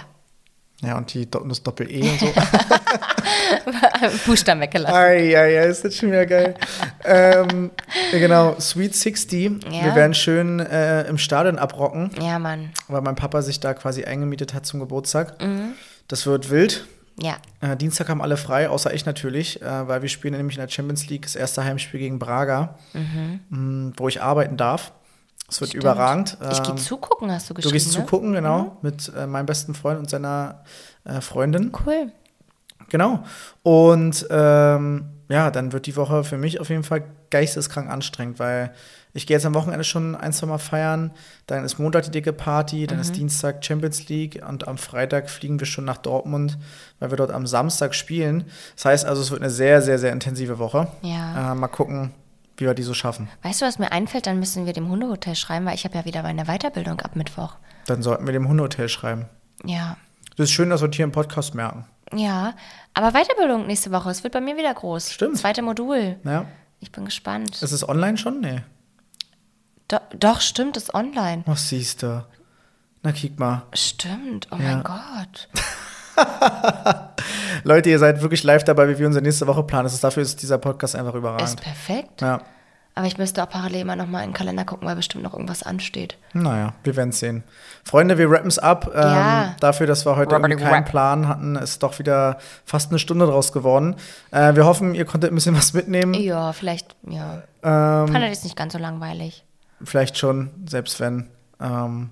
[0.86, 2.28] Ja, und die, das Doppel-E und so.
[4.26, 4.96] Buchstaben weggelassen.
[4.96, 6.56] Ei, ei, ei, ist das schon wieder geil.
[7.04, 7.72] ähm,
[8.12, 9.64] genau, Sweet 60.
[9.72, 9.86] Ja.
[9.86, 12.72] Wir werden schön äh, im Stadion abrocken, Ja, Mann.
[12.88, 15.42] weil mein Papa sich da quasi eingemietet hat zum Geburtstag.
[15.42, 15.74] Mhm.
[16.08, 16.86] Das wird wild.
[17.20, 17.38] Ja.
[17.62, 20.70] Äh, Dienstag haben alle frei, außer ich natürlich, äh, weil wir spielen nämlich in der
[20.70, 22.76] Champions League das erste Heimspiel gegen Braga,
[23.50, 24.92] mh, wo ich arbeiten darf.
[25.48, 25.72] Es wird Mhm.
[25.80, 25.84] Stimmt.
[25.84, 26.38] überragend.
[26.52, 27.74] Ich gehe Ähm, zugucken, hast du Du geschrieben.
[27.74, 28.04] gehst ne?
[28.06, 30.64] zugucken, genau, mit äh, meinem besten Freund und seiner
[31.04, 31.72] äh, Freundin.
[31.86, 32.12] Cool.
[32.90, 33.24] Genau.
[33.64, 38.72] Und ähm, ja, dann wird die Woche für mich auf jeden Fall geisteskrank anstrengend, weil
[39.14, 41.12] ich gehe jetzt am Wochenende schon ein, zwei Mal feiern.
[41.48, 43.02] Dann ist Montag die dicke Party, dann Mhm.
[43.02, 46.58] ist Dienstag Champions League und am Freitag fliegen wir schon nach Dortmund,
[47.00, 48.46] weil wir dort am Samstag spielen.
[48.76, 50.88] Das heißt also, es wird eine sehr, sehr, sehr intensive Woche.
[51.02, 51.54] Ja.
[51.54, 52.12] Äh, mal gucken,
[52.58, 53.28] wie wir die so schaffen.
[53.44, 54.28] Weißt du, was mir einfällt?
[54.28, 57.56] Dann müssen wir dem Hundehotel schreiben, weil ich habe ja wieder meine Weiterbildung ab Mittwoch.
[57.86, 59.26] Dann sollten wir dem Hundehotel schreiben.
[59.64, 59.98] Ja.
[60.38, 61.86] Das ist schön, dass wir hier im Podcast merken.
[62.14, 62.54] Ja.
[62.94, 64.10] Aber Weiterbildung nächste Woche.
[64.10, 65.12] Es wird bei mir wieder groß.
[65.12, 65.38] Stimmt.
[65.38, 66.18] Zweite Modul.
[66.24, 66.46] Ja.
[66.80, 67.62] Ich bin gespannt.
[67.62, 68.42] Ist es online schon?
[68.42, 68.62] Nee.
[69.88, 71.44] Do doch, stimmt, ist online.
[71.46, 72.26] Was siehst du?
[73.04, 73.64] Na, kick mal.
[73.74, 74.48] Stimmt.
[74.52, 74.64] Oh Ja.
[74.78, 75.48] mein Gott.
[77.64, 79.88] Leute, ihr seid wirklich live dabei, wie wir unsere nächste Woche planen.
[79.88, 81.62] Ist, dafür ist dieser Podcast einfach Ist überragend.
[81.62, 82.22] perfekt.
[82.22, 82.42] Ja,
[82.94, 85.64] Aber ich müsste auch parallel mal nochmal in den Kalender gucken, weil bestimmt noch irgendwas
[85.64, 86.18] ansteht.
[86.34, 87.44] naja, wir werden es sehen.
[87.84, 88.92] Freunde, wir rappen es ab.
[88.94, 89.56] Ähm, Ja.
[89.60, 90.90] Dafür, dass wir heute irgendwie keinen rap.
[90.90, 93.96] Plan hatten, ist doch wieder fast eine Stunde draus geworden.
[94.32, 96.14] Äh, wir hoffen, ihr konntet ein bisschen was mitnehmen.
[96.14, 97.44] Ja, vielleicht, ja.
[97.64, 99.44] Ähm, Fand das nicht ganz so langweilig.
[99.84, 101.30] vielleicht schon, selbst wenn.
[101.60, 102.10] Ähm,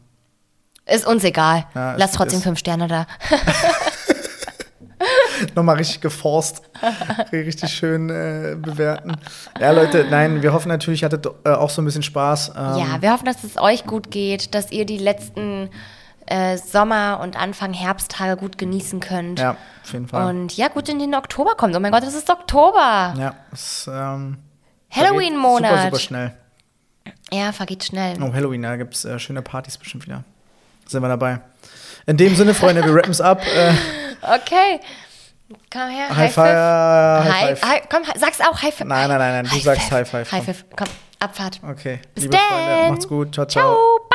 [0.86, 1.66] Ist uns egal.
[1.76, 3.06] Ja, es Lass trotzdem ist- fünf Sterne da.
[5.56, 6.62] Nochmal richtig geforst.
[7.32, 9.16] richtig schön äh, bewerten.
[9.60, 12.50] Ja, Leute, nein, wir hoffen natürlich, ihr hattet äh, auch so ein bisschen Spaß.
[12.50, 15.70] Ähm, Ja, wir hoffen, dass es euch gut geht, dass ihr die letzten
[16.26, 19.40] äh, Sommer- und Anfang Herbsttage gut genießen könnt.
[19.40, 20.30] ja, auf jeden Fall.
[20.30, 21.76] Und ja, gut in den Oktober kommt.
[21.76, 23.14] Oh mein Gott, es ist Oktober.
[23.18, 24.38] ja, es ähm,
[24.90, 25.70] Halloween-Monat.
[25.72, 26.34] Super, super schnell.
[27.32, 28.16] Ja, vergeht schnell.
[28.22, 30.24] Oh, Halloween, da gibt es äh, schöne Partys bestimmt wieder.
[30.88, 31.40] Sind wir dabei.
[32.06, 33.42] In dem Sinne, Freunde, wir rappen es ab.
[33.46, 33.74] Äh,
[34.22, 34.80] Okay.
[35.72, 36.10] Komm her.
[36.16, 36.56] High five.
[36.56, 37.62] High High, five.
[37.64, 38.62] High, komm, sag's auch.
[38.62, 38.88] High five.
[38.88, 40.66] Nein, nein, nein, nein, du sagst High five, High five.
[40.76, 40.88] Komm,
[41.20, 41.60] Abfahrt.
[41.68, 42.90] Okay, Bis liebe Freunde, dann.
[42.92, 43.34] macht's gut.
[43.34, 43.74] Ciao, ciao.
[43.74, 44.10] Ciao.